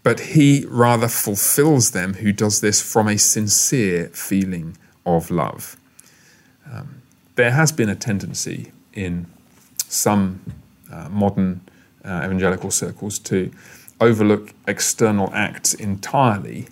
But 0.02 0.20
he 0.20 0.66
rather 0.68 1.06
fulfills 1.06 1.92
them 1.92 2.14
who 2.14 2.32
does 2.32 2.60
this 2.60 2.82
from 2.82 3.06
a 3.06 3.16
sincere 3.16 4.08
feeling 4.08 4.76
of 5.04 5.30
love. 5.30 5.76
Um, 6.70 7.02
there 7.34 7.50
has 7.50 7.72
been 7.72 7.88
a 7.88 7.94
tendency 7.96 8.72
in 8.92 9.26
some 9.88 10.40
uh, 10.90 11.08
modern 11.08 11.60
uh, 12.04 12.22
evangelical 12.24 12.70
circles 12.70 13.18
to 13.18 13.50
overlook 14.00 14.52
external 14.66 15.32
acts 15.32 15.74
entirely 15.74 16.66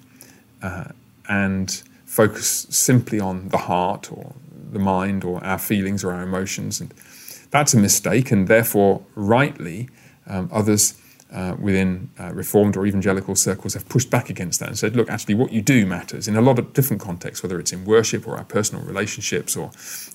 uh, 0.63 0.85
and 1.29 1.83
focus 2.05 2.67
simply 2.71 3.21
on 3.21 3.49
the 3.49 3.59
heart 3.59 4.13
or 4.13 4.35
the 4.73 4.79
mind 4.79 5.25
or 5.25 5.43
our 5.45 5.59
feelings 5.59 6.05
or 6.05 6.13
our 6.13 6.23
emotions. 6.23 6.81
And 6.81 6.93
that's 7.51 7.75
a 7.75 7.79
mistake, 7.79 8.31
and 8.31 8.49
therefore, 8.49 9.03
rightly, 9.15 9.89
um, 10.27 10.49
others 10.53 11.00
uh, 11.33 11.55
within 11.59 12.11
uh, 12.19 12.33
Reformed 12.33 12.77
or 12.77 12.87
evangelical 12.87 13.37
circles 13.37 13.75
have 13.75 13.89
pushed 13.89 14.11
back 14.11 14.31
against 14.31 14.59
that 14.61 14.69
and 14.69 14.79
said, 14.79 14.97
look, 14.97 15.09
actually, 15.09 15.35
what 15.35 15.53
you 15.53 15.63
do 15.63 15.87
matters 15.87 16.27
in 16.27 16.37
a 16.37 16.41
lot 16.41 16.59
of 16.59 16.73
different 16.73 17.01
contexts, 17.01 17.43
whether 17.43 17.61
it's 17.61 17.73
in 17.73 17.85
worship 17.85 18.27
or 18.27 18.37
our 18.37 18.45
personal 18.45 18.85
relationships 18.85 19.57
or 19.57 19.71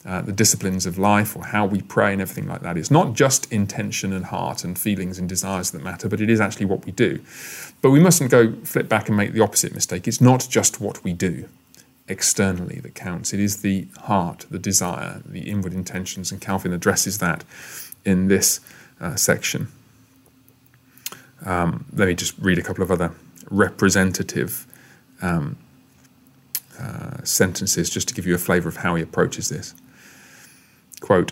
uh, 0.05 0.21
the 0.21 0.33
disciplines 0.33 0.85
of 0.85 0.97
life 0.97 1.35
or 1.35 1.45
how 1.45 1.65
we 1.65 1.81
pray 1.81 2.11
and 2.11 2.21
everything 2.21 2.47
like 2.47 2.61
that. 2.61 2.77
It's 2.77 2.91
not 2.91 3.13
just 3.13 3.51
intention 3.51 4.11
and 4.11 4.25
heart 4.25 4.63
and 4.63 4.77
feelings 4.77 5.17
and 5.17 5.29
desires 5.29 5.71
that 5.71 5.83
matter, 5.83 6.09
but 6.09 6.19
it 6.19 6.29
is 6.29 6.41
actually 6.41 6.65
what 6.65 6.85
we 6.85 6.91
do. 6.91 7.21
But 7.81 7.91
we 7.91 7.99
mustn't 7.99 8.29
go 8.29 8.53
flip 8.63 8.89
back 8.89 9.07
and 9.07 9.15
make 9.15 9.33
the 9.33 9.41
opposite 9.41 9.73
mistake. 9.73 10.07
It's 10.07 10.21
not 10.21 10.47
just 10.49 10.81
what 10.81 11.03
we 11.03 11.13
do 11.13 11.47
externally 12.07 12.79
that 12.81 12.93
counts, 12.93 13.33
it 13.33 13.39
is 13.39 13.61
the 13.61 13.87
heart, 14.01 14.45
the 14.51 14.59
desire, 14.59 15.21
the 15.25 15.49
inward 15.49 15.73
intentions, 15.73 16.31
and 16.31 16.39
Calvin 16.39 16.71
addresses 16.71 17.17
that 17.17 17.43
in 18.03 18.27
this 18.27 18.59
uh, 19.01 19.15
section. 19.15 19.69
Um, 21.45 21.85
let 21.93 22.07
me 22.07 22.15
just 22.15 22.37
read 22.39 22.57
a 22.57 22.61
couple 22.63 22.83
of 22.83 22.91
other 22.91 23.11
representative 23.49 24.65
um, 25.21 25.57
uh, 26.79 27.23
sentences 27.23 27.89
just 27.89 28.07
to 28.09 28.13
give 28.13 28.25
you 28.25 28.35
a 28.35 28.39
flavour 28.39 28.67
of 28.67 28.77
how 28.77 28.95
he 28.95 29.03
approaches 29.03 29.49
this. 29.49 29.73
Quote, 30.99 31.31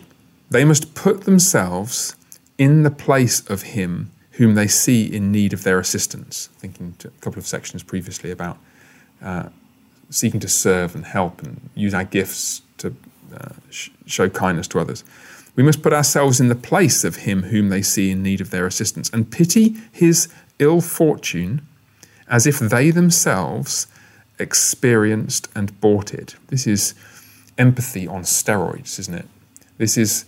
they 0.49 0.63
must 0.63 0.93
put 0.93 1.21
themselves 1.21 2.15
in 2.58 2.84
the 2.84 2.91
place 2.91 3.47
of 3.49 3.63
him 3.63 4.12
whom 4.34 4.56
they 4.56 4.67
see 4.67 5.06
in 5.06 5.32
need 5.32 5.54
of 5.54 5.63
their 5.63 5.80
assistance. 5.80 6.49
Thinking 6.58 6.95
a 7.04 7.10
couple 7.21 7.39
of 7.39 7.47
sections 7.47 7.84
previously 7.84 8.32
about 8.32 8.58
uh, 9.21 9.49
seeking 10.10 10.39
to 10.39 10.47
serve 10.47 10.95
and 10.95 11.06
help 11.06 11.41
and 11.41 11.69
use 11.76 11.93
our 11.93 12.04
gifts 12.04 12.62
to 12.78 12.95
uh, 13.36 13.49
sh- 13.69 13.89
show 14.06 14.30
kindness 14.30 14.67
to 14.69 14.80
others. 14.80 15.04
We 15.55 15.63
must 15.63 15.83
put 15.83 15.93
ourselves 15.93 16.39
in 16.39 16.47
the 16.47 16.55
place 16.55 17.03
of 17.03 17.17
him 17.17 17.43
whom 17.43 17.69
they 17.69 17.81
see 17.81 18.09
in 18.11 18.23
need 18.23 18.41
of 18.41 18.49
their 18.49 18.65
assistance 18.65 19.09
and 19.11 19.31
pity 19.31 19.75
his 19.91 20.27
ill 20.59 20.81
fortune 20.81 21.61
as 22.27 22.47
if 22.47 22.59
they 22.59 22.89
themselves 22.89 23.87
experienced 24.39 25.47
and 25.53 25.79
bought 25.79 26.13
it. 26.13 26.35
This 26.47 26.65
is 26.65 26.95
empathy 27.57 28.07
on 28.07 28.23
steroids, 28.23 28.97
isn't 28.99 29.13
it? 29.13 29.27
This 29.77 29.97
is 29.97 30.25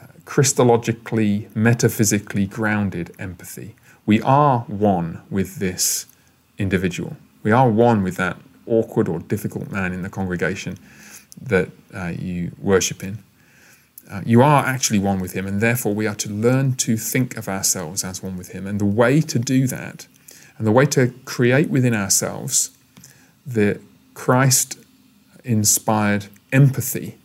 uh, 0.00 0.06
Christologically, 0.24 1.54
metaphysically 1.54 2.46
grounded 2.46 3.14
empathy. 3.18 3.74
We 4.06 4.22
are 4.22 4.60
one 4.60 5.20
with 5.30 5.56
this 5.56 6.06
individual. 6.58 7.16
We 7.42 7.52
are 7.52 7.68
one 7.68 8.02
with 8.02 8.16
that 8.16 8.38
awkward 8.66 9.08
or 9.08 9.18
difficult 9.18 9.70
man 9.70 9.92
in 9.92 10.02
the 10.02 10.08
congregation 10.08 10.78
that 11.40 11.68
uh, 11.94 12.12
you 12.18 12.52
worship 12.58 13.02
in. 13.02 13.18
Uh, 14.10 14.20
you 14.26 14.42
are 14.42 14.64
actually 14.64 14.98
one 14.98 15.20
with 15.20 15.32
Him, 15.32 15.46
and 15.46 15.60
therefore 15.60 15.94
we 15.94 16.06
are 16.06 16.14
to 16.16 16.28
learn 16.28 16.74
to 16.74 16.96
think 16.96 17.36
of 17.36 17.48
ourselves 17.48 18.04
as 18.04 18.22
one 18.22 18.36
with 18.36 18.52
Him. 18.52 18.66
And 18.66 18.80
the 18.80 18.84
way 18.84 19.20
to 19.20 19.38
do 19.38 19.66
that, 19.68 20.06
and 20.58 20.66
the 20.66 20.72
way 20.72 20.86
to 20.86 21.14
create 21.24 21.70
within 21.70 21.94
ourselves 21.94 22.70
the 23.46 23.80
Christ 24.14 24.78
inspired 25.44 26.26
empathy, 26.52 27.18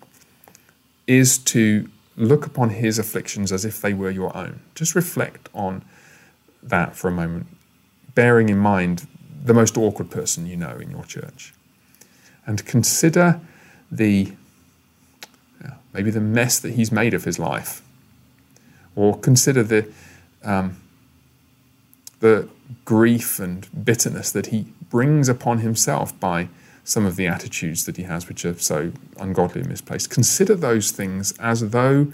is 1.06 1.38
to 1.40 1.90
look 2.16 2.46
upon 2.46 2.70
His 2.70 2.98
afflictions 2.98 3.52
as 3.52 3.66
if 3.66 3.82
they 3.82 3.94
were 3.94 4.10
your 4.10 4.36
own. 4.36 4.62
Just 4.76 4.96
reflect 4.96 5.50
on 5.54 5.84
that 6.64 6.96
for 6.96 7.08
a 7.08 7.12
moment, 7.12 7.48
bearing 8.16 8.50
in 8.50 8.58
mind 8.58 9.08
the 9.44 9.54
most 9.54 9.78
awkward 9.78 10.10
person 10.10 10.46
you 10.46 10.58
know 10.58 10.78
in 10.78 10.92
your 10.92 11.04
church. 11.04 11.54
And 12.46 12.66
consider 12.66 13.40
the 13.92 14.32
maybe 15.98 16.12
the 16.12 16.22
mess 16.22 16.60
that 16.60 16.74
he's 16.76 16.92
made 16.92 17.16
of 17.16 17.24
his 17.24 17.40
life, 17.40 17.82
or 18.96 19.18
consider 19.18 19.64
the 19.64 19.92
um, 20.44 20.80
the 22.20 22.48
grief 22.86 23.40
and 23.40 23.68
bitterness 23.84 24.32
that 24.32 24.48
he 24.48 24.68
brings 24.90 25.28
upon 25.28 25.60
himself 25.60 26.18
by 26.20 26.48
some 26.84 27.06
of 27.06 27.16
the 27.16 27.28
attitudes 27.28 27.86
that 27.86 27.98
he 27.98 28.04
has, 28.04 28.28
which 28.28 28.46
are 28.46 28.58
so 28.60 28.92
ungodly 29.20 29.62
and 29.62 29.70
misplaced. 29.70 30.10
Consider 30.10 30.56
those 30.56 30.92
things 30.92 31.34
as 31.40 31.72
though 31.72 32.08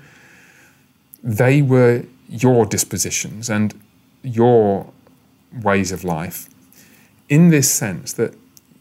they 1.22 1.62
were 1.62 2.06
your 2.30 2.66
dispositions 2.66 3.50
and 3.50 3.80
your 4.24 4.92
ways 5.62 5.92
of 5.92 6.04
life, 6.04 6.50
in 7.28 7.50
this 7.50 7.70
sense 7.70 8.14
that 8.14 8.34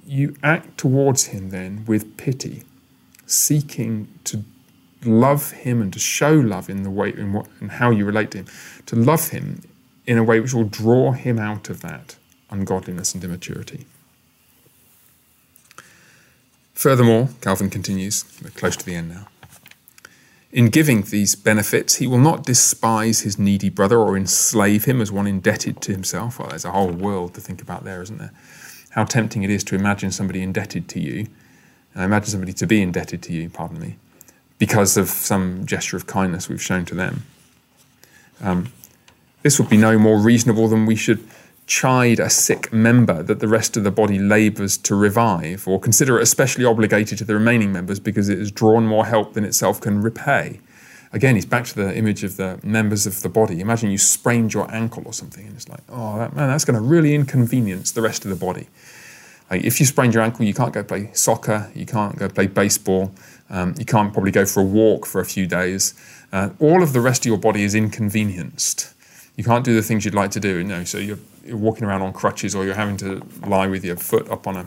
you 0.07 0.35
act 0.43 0.79
towards 0.79 1.27
him 1.27 1.51
then 1.51 1.85
with 1.87 2.17
pity, 2.17 2.63
seeking 3.27 4.09
to 4.25 4.45
love 5.05 5.53
him 5.53 5.81
and 5.81 5.93
to 5.93 5.99
show 5.99 6.33
love 6.33 6.69
in 6.69 6.83
the 6.83 6.91
way 6.91 7.13
in 7.13 7.33
what 7.33 7.47
and 7.61 7.73
how 7.73 7.91
you 7.91 8.05
relate 8.05 8.31
to 8.33 8.39
him, 8.39 8.47
to 8.87 8.97
love 8.97 9.29
him 9.29 9.63
in 10.07 10.19
a 10.19 10.25
way 10.25 10.41
which 10.41 10.55
will 10.55 10.65
draw 10.65 11.13
him 11.13 11.39
out 11.39 11.71
of 11.71 11.81
that 11.83 12.17
ungodliness 12.51 13.15
and 13.15 13.25
immaturity. 13.25 13.87
Furthermore, 16.75 17.29
Calvin 17.41 17.71
continues, 17.71 18.25
we're 18.43 18.51
close 18.51 18.77
to 18.77 18.85
the 18.85 18.95
end 18.95 19.09
now. 19.11 19.29
In 20.51 20.69
giving 20.69 21.03
these 21.03 21.35
benefits, 21.35 21.97
he 21.97 22.07
will 22.07 22.19
not 22.19 22.45
despise 22.45 23.21
his 23.21 23.39
needy 23.39 23.71
brother 23.71 23.99
or 23.99 24.17
enslave 24.17 24.85
him 24.85 25.01
as 25.01 25.11
one 25.11 25.27
indebted 25.27 25.81
to 25.83 25.93
himself. 25.93 26.39
Well, 26.39 26.49
there's 26.49 26.67
a 26.67 26.73
whole 26.73 26.91
world 26.91 27.35
to 27.35 27.41
think 27.41 27.63
about 27.63 27.85
there, 27.85 28.03
isn't 28.03 28.19
there? 28.19 28.33
How 28.91 29.05
tempting 29.05 29.45
it 29.45 29.51
is 29.51 29.65
to 29.65 29.75
imagine 29.75 30.11
somebody 30.11 30.43
indebted 30.43 30.89
to 30.91 31.01
you. 31.01 31.29
Uh, 31.97 32.03
imagine 32.03 32.31
somebody 32.31 32.53
to 32.53 32.67
be 32.67 32.83
indebted 32.83 33.23
to 33.23 33.33
you, 33.33 33.49
pardon 33.49 33.81
me, 33.81 33.97
because 34.63 34.97
of 34.97 35.09
some 35.09 35.67
gesture 35.67 35.97
of 35.97 36.07
kindness 36.07 36.49
we've 36.49 36.63
shown 36.63 36.85
to 36.85 36.95
them. 36.95 37.25
Um, 38.41 38.73
this 39.43 39.59
would 39.59 39.69
be 39.69 39.77
no 39.77 39.99
more 39.99 40.21
reasonable 40.21 40.69
than 40.69 40.87
we 40.87 40.95
should 40.95 41.19
chide 41.67 42.21
a 42.21 42.31
sick 42.31 42.73
member 42.73 43.25
that 43.25 43.41
the 43.41 43.49
rest 43.49 43.77
of 43.77 43.83
the 43.83 43.91
body 43.91 44.21
labours 44.21 44.79
to 44.79 44.95
revive, 44.95 45.67
or 45.67 45.81
consider 45.81 46.17
it 46.17 46.23
especially 46.23 46.65
obligated 46.65 47.19
to 47.19 47.25
the 47.25 47.35
remaining 47.35 47.73
members 47.73 47.99
because 47.99 48.29
it 48.29 48.39
has 48.39 48.53
drawn 48.53 48.87
more 48.87 49.07
help 49.07 49.33
than 49.33 49.43
itself 49.43 49.81
can 49.81 50.01
repay. 50.01 50.61
Again, 51.13 51.35
he's 51.35 51.45
back 51.45 51.65
to 51.65 51.75
the 51.75 51.97
image 51.97 52.23
of 52.23 52.37
the 52.37 52.61
members 52.63 53.05
of 53.05 53.21
the 53.23 53.29
body. 53.29 53.59
Imagine 53.59 53.91
you 53.91 53.99
sprained 53.99 54.55
your 54.55 54.73
ankle 54.73 55.03
or 55.05 55.13
something, 55.13 55.45
and 55.45 55.57
it's 55.57 55.69
like, 55.69 55.83
oh, 55.89 56.19
that, 56.19 56.37
man, 56.37 56.49
that's 56.49 56.65
going 56.65 56.77
to 56.77 56.81
really 56.81 57.17
inconvenience 57.17 57.91
the 57.91 58.01
rest 58.01 58.25
of 58.25 58.31
the 58.31 58.37
body. 58.37 58.69
Like 59.51 59.65
if 59.65 59.81
you 59.81 59.87
sprained 59.87 60.15
your 60.15 60.23
ankle, 60.23 60.47
you 60.47 60.55
can't 60.55 60.73
go 60.73 60.85
play 60.85 61.11
soccer, 61.15 61.71
you 61.75 61.85
can't 61.85 62.17
go 62.17 62.29
play 62.29 62.47
baseball, 62.47 63.13
um, 63.53 63.75
you 63.79 63.85
can't 63.85 64.13
probably 64.13 64.33
go 64.33 64.47
for 64.47 64.61
a 64.61 64.65
walk 64.65 65.07
for 65.07 65.21
a 65.21 65.25
few 65.25 65.47
days. 65.47 65.95
Uh, 66.33 66.51
all 66.59 66.83
of 66.83 66.95
the 66.95 67.01
rest 67.01 67.23
of 67.23 67.27
your 67.27 67.37
body 67.37 67.63
is 67.63 67.75
inconvenienced. 67.75 68.93
You 69.37 69.45
can't 69.45 69.65
do 69.65 69.75
the 69.75 69.83
things 69.83 70.05
you'd 70.05 70.15
like 70.15 70.31
to 70.33 70.41
do. 70.41 70.59
You 70.59 70.65
know, 70.65 70.85
so 70.85 70.99
you're, 70.99 71.19
you're 71.45 71.59
walking 71.59 71.85
around 71.85 72.03
on 72.03 72.13
crutches, 72.13 72.55
or 72.55 72.65
you're 72.65 72.75
having 72.75 72.97
to 72.99 73.23
lie 73.47 73.67
with 73.67 73.85
your 73.85 73.97
foot 73.97 74.29
up 74.31 74.47
on 74.47 74.57
a 74.57 74.67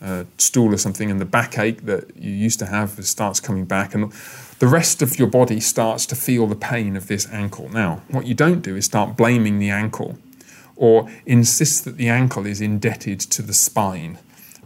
uh, 0.00 0.24
stool 0.36 0.72
or 0.72 0.76
something, 0.76 1.10
and 1.10 1.20
the 1.20 1.24
backache 1.24 1.86
that 1.86 2.16
you 2.16 2.30
used 2.30 2.58
to 2.60 2.66
have 2.66 3.04
starts 3.04 3.40
coming 3.40 3.64
back, 3.64 3.94
and 3.94 4.12
the 4.58 4.66
rest 4.66 5.00
of 5.02 5.18
your 5.18 5.28
body 5.28 5.58
starts 5.58 6.04
to 6.06 6.14
feel 6.14 6.46
the 6.46 6.54
pain 6.54 6.96
of 6.96 7.06
this 7.06 7.26
ankle. 7.32 7.68
Now, 7.70 8.02
what 8.08 8.26
you 8.26 8.34
don't 8.34 8.60
do 8.60 8.76
is 8.76 8.84
start 8.84 9.16
blaming 9.16 9.58
the 9.58 9.70
ankle 9.70 10.18
or 10.76 11.10
insist 11.26 11.84
that 11.84 11.96
the 11.96 12.08
ankle 12.08 12.46
is 12.46 12.60
indebted 12.60 13.18
to 13.20 13.42
the 13.42 13.52
spine 13.52 14.18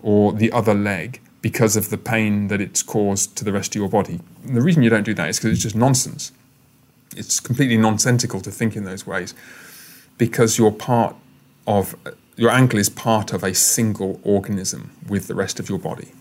or 0.03 0.33
the 0.33 0.53
other 0.53 0.75
leg 0.75 1.21
because 1.43 1.77
of 1.77 1.91
the 1.91 1.99
pain 1.99 2.49
that 2.49 2.61
it's 2.61 2.83
caused 2.83 3.37
to 3.37 3.45
the 3.45 3.53
rest 3.53 3.75
of 3.75 3.81
your 3.81 3.89
body. 3.89 4.21
And 4.45 4.57
the 4.57 4.63
reason 4.63 4.83
you 4.83 4.91
don't 4.91 5.03
do 5.03 5.15
that 5.15 5.29
is 5.29 5.39
because 5.39 5.53
it's 5.53 5.63
just 5.63 5.77
nonsense. 5.77 6.33
It's 7.17 7.41
completely 7.41 7.77
nonsensical 7.77 8.41
to 8.41 8.51
think 8.51 8.77
in 8.77 8.85
those 8.85 9.07
ways 9.07 9.35
because 10.19 10.57
you're 10.57 10.71
part 10.71 11.17
of 11.67 11.97
your 12.37 12.51
ankle 12.51 12.79
is 12.79 12.89
part 12.89 13.33
of 13.33 13.45
a 13.45 13.55
single 13.55 14.21
organism 14.23 14.93
with 15.09 15.27
the 15.27 15.35
rest 15.35 15.61
of 15.61 15.69
your 15.69 15.79
body. 15.79 16.13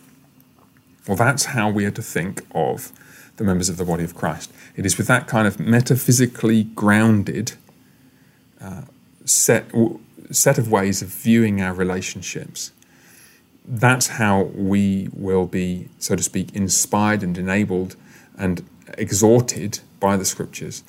Well, 1.08 1.18
that's 1.18 1.46
how 1.46 1.70
we 1.70 1.86
are 1.86 1.92
to 1.92 2.02
think 2.02 2.46
of 2.54 2.92
the 3.38 3.44
members 3.44 3.70
of 3.70 3.78
the 3.78 3.86
body 3.86 4.04
of 4.04 4.16
Christ. 4.16 4.52
It 4.76 4.86
is 4.86 4.98
with 4.98 5.08
that 5.08 5.28
kind 5.28 5.48
of 5.48 5.60
metaphysically 5.60 6.64
grounded 6.64 7.54
uh, 8.60 8.84
set 9.26 9.72
set 10.32 10.58
of 10.58 10.72
ways 10.72 11.02
of 11.02 11.10
viewing 11.10 11.62
our 11.62 11.74
relationships. 11.74 12.72
That's 13.66 14.08
how 14.08 14.44
we 14.56 15.10
will 15.14 15.46
be, 15.46 15.90
so 16.00 16.16
to 16.16 16.24
speak, 16.24 16.56
inspired 16.56 17.24
and 17.24 17.38
enabled 17.38 17.96
and 18.38 18.68
exhorted 18.98 19.80
by 20.00 20.18
the 20.18 20.26
scriptures 20.26 20.84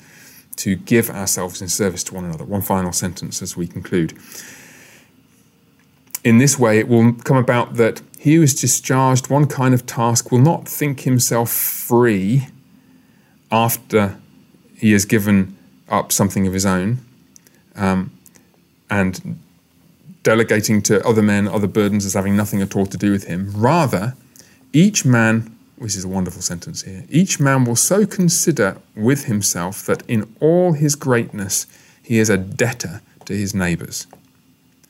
to 0.57 0.75
give 0.75 1.09
ourselves 1.09 1.61
in 1.61 1.67
service 1.67 2.03
to 2.05 2.13
one 2.13 2.25
another. 2.25 2.43
One 2.43 2.61
final 2.61 2.91
sentence 2.91 3.41
as 3.41 3.55
we 3.55 3.67
conclude. 3.67 4.13
In 6.23 6.37
this 6.37 6.57
way, 6.57 6.79
it 6.79 6.87
will 6.87 7.13
come 7.13 7.37
about 7.37 7.75
that 7.75 8.01
he 8.17 8.35
who 8.35 8.43
is 8.43 8.53
discharged 8.53 9.29
one 9.29 9.47
kind 9.47 9.73
of 9.73 9.85
task 9.85 10.31
will 10.31 10.39
not 10.39 10.67
think 10.67 11.01
himself 11.01 11.51
free 11.51 12.47
after 13.51 14.17
he 14.77 14.93
has 14.93 15.05
given 15.05 15.57
up 15.89 16.11
something 16.11 16.47
of 16.47 16.53
his 16.53 16.65
own. 16.65 16.99
Um, 17.75 18.17
and 18.89 19.39
delegating 20.23 20.81
to 20.81 21.05
other 21.05 21.21
men 21.21 21.47
other 21.47 21.67
burdens 21.67 22.05
as 22.05 22.13
having 22.13 22.35
nothing 22.35 22.61
at 22.61 22.75
all 22.75 22.85
to 22.85 22.97
do 22.97 23.11
with 23.11 23.25
him. 23.25 23.51
Rather, 23.55 24.15
each 24.71 25.05
man, 25.05 25.55
which 25.75 25.95
is 25.95 26.05
a 26.05 26.07
wonderful 26.07 26.41
sentence 26.41 26.81
here, 26.81 27.03
each 27.09 27.39
man 27.39 27.65
will 27.65 27.75
so 27.75 28.05
consider 28.05 28.77
with 28.95 29.25
himself 29.25 29.85
that 29.85 30.01
in 30.07 30.35
all 30.39 30.73
his 30.73 30.95
greatness 30.95 31.67
he 32.01 32.19
is 32.19 32.29
a 32.29 32.37
debtor 32.37 33.01
to 33.25 33.33
his 33.33 33.53
neighbours, 33.53 34.07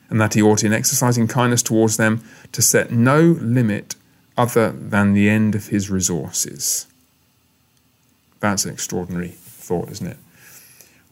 and 0.08 0.20
that 0.20 0.34
he 0.34 0.42
ought, 0.42 0.64
in 0.64 0.72
exercising 0.72 1.28
kindness 1.28 1.62
towards 1.62 1.96
them, 1.96 2.22
to 2.52 2.62
set 2.62 2.90
no 2.90 3.20
limit 3.40 3.94
other 4.36 4.70
than 4.72 5.12
the 5.12 5.28
end 5.28 5.54
of 5.54 5.68
his 5.68 5.90
resources. 5.90 6.86
That's 8.40 8.64
an 8.64 8.72
extraordinary 8.72 9.28
thought, 9.28 9.90
isn't 9.90 10.06
it? 10.06 10.18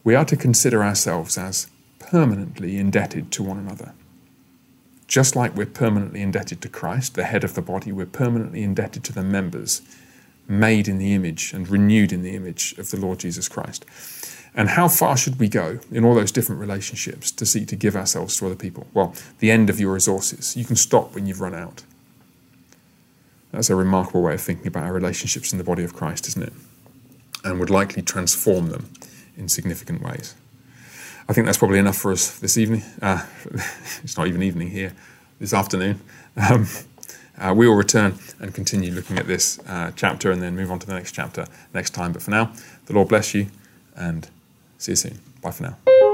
We 0.03 0.15
are 0.15 0.25
to 0.25 0.35
consider 0.35 0.83
ourselves 0.83 1.37
as 1.37 1.67
permanently 1.99 2.77
indebted 2.77 3.31
to 3.31 3.43
one 3.43 3.57
another. 3.57 3.93
Just 5.13 5.35
like 5.35 5.55
we're 5.55 5.67
permanently 5.67 6.23
indebted 6.23 6.59
to 6.63 6.69
Christ, 6.69 7.13
the 7.13 7.25
head 7.25 7.43
of 7.43 7.53
the 7.53 7.61
body, 7.61 7.91
we're 7.91 8.07
permanently 8.07 8.63
indebted 8.63 9.03
to 9.03 9.13
the 9.13 9.21
members 9.21 9.83
made 10.47 10.87
in 10.87 10.97
the 10.97 11.13
image 11.13 11.53
and 11.53 11.69
renewed 11.69 12.11
in 12.11 12.23
the 12.23 12.35
image 12.35 12.73
of 12.79 12.89
the 12.89 12.97
Lord 12.97 13.19
Jesus 13.19 13.47
Christ. 13.47 13.85
And 14.55 14.69
how 14.69 14.87
far 14.87 15.15
should 15.15 15.39
we 15.39 15.47
go 15.49 15.77
in 15.91 16.03
all 16.03 16.15
those 16.15 16.31
different 16.31 16.59
relationships 16.59 17.29
to 17.29 17.45
seek 17.45 17.67
to 17.67 17.75
give 17.75 17.95
ourselves 17.95 18.35
to 18.37 18.47
other 18.47 18.55
people? 18.55 18.87
Well, 18.91 19.13
the 19.37 19.51
end 19.51 19.69
of 19.69 19.79
your 19.79 19.93
resources. 19.93 20.57
You 20.57 20.65
can 20.65 20.75
stop 20.75 21.13
when 21.13 21.27
you've 21.27 21.41
run 21.41 21.53
out. 21.53 21.83
That's 23.51 23.69
a 23.69 23.75
remarkable 23.75 24.23
way 24.23 24.33
of 24.33 24.41
thinking 24.41 24.65
about 24.65 24.85
our 24.85 24.93
relationships 24.93 25.51
in 25.51 25.59
the 25.59 25.63
body 25.63 25.83
of 25.83 25.93
Christ, 25.93 26.27
isn't 26.29 26.41
it? 26.41 26.53
And 27.43 27.59
would 27.59 27.69
likely 27.69 28.01
transform 28.01 28.71
them 28.71 28.89
in 29.37 29.47
significant 29.47 30.01
ways. 30.01 30.33
I 31.27 31.33
think 31.33 31.45
that's 31.45 31.57
probably 31.57 31.79
enough 31.79 31.97
for 31.97 32.11
us 32.11 32.39
this 32.39 32.57
evening. 32.57 32.83
Uh, 33.01 33.25
it's 34.03 34.17
not 34.17 34.27
even 34.27 34.43
evening 34.43 34.69
here, 34.69 34.93
this 35.39 35.53
afternoon. 35.53 36.01
Um, 36.37 36.67
uh, 37.37 37.53
we 37.55 37.67
will 37.67 37.75
return 37.75 38.15
and 38.39 38.53
continue 38.53 38.91
looking 38.91 39.17
at 39.17 39.27
this 39.27 39.59
uh, 39.67 39.91
chapter 39.95 40.31
and 40.31 40.41
then 40.41 40.55
move 40.55 40.71
on 40.71 40.79
to 40.79 40.87
the 40.87 40.93
next 40.93 41.13
chapter 41.13 41.45
next 41.73 41.91
time. 41.91 42.13
But 42.13 42.21
for 42.21 42.31
now, 42.31 42.53
the 42.85 42.93
Lord 42.93 43.07
bless 43.07 43.33
you 43.33 43.47
and 43.95 44.27
see 44.77 44.91
you 44.91 44.95
soon. 44.97 45.19
Bye 45.41 45.51
for 45.51 45.63
now. 45.63 46.12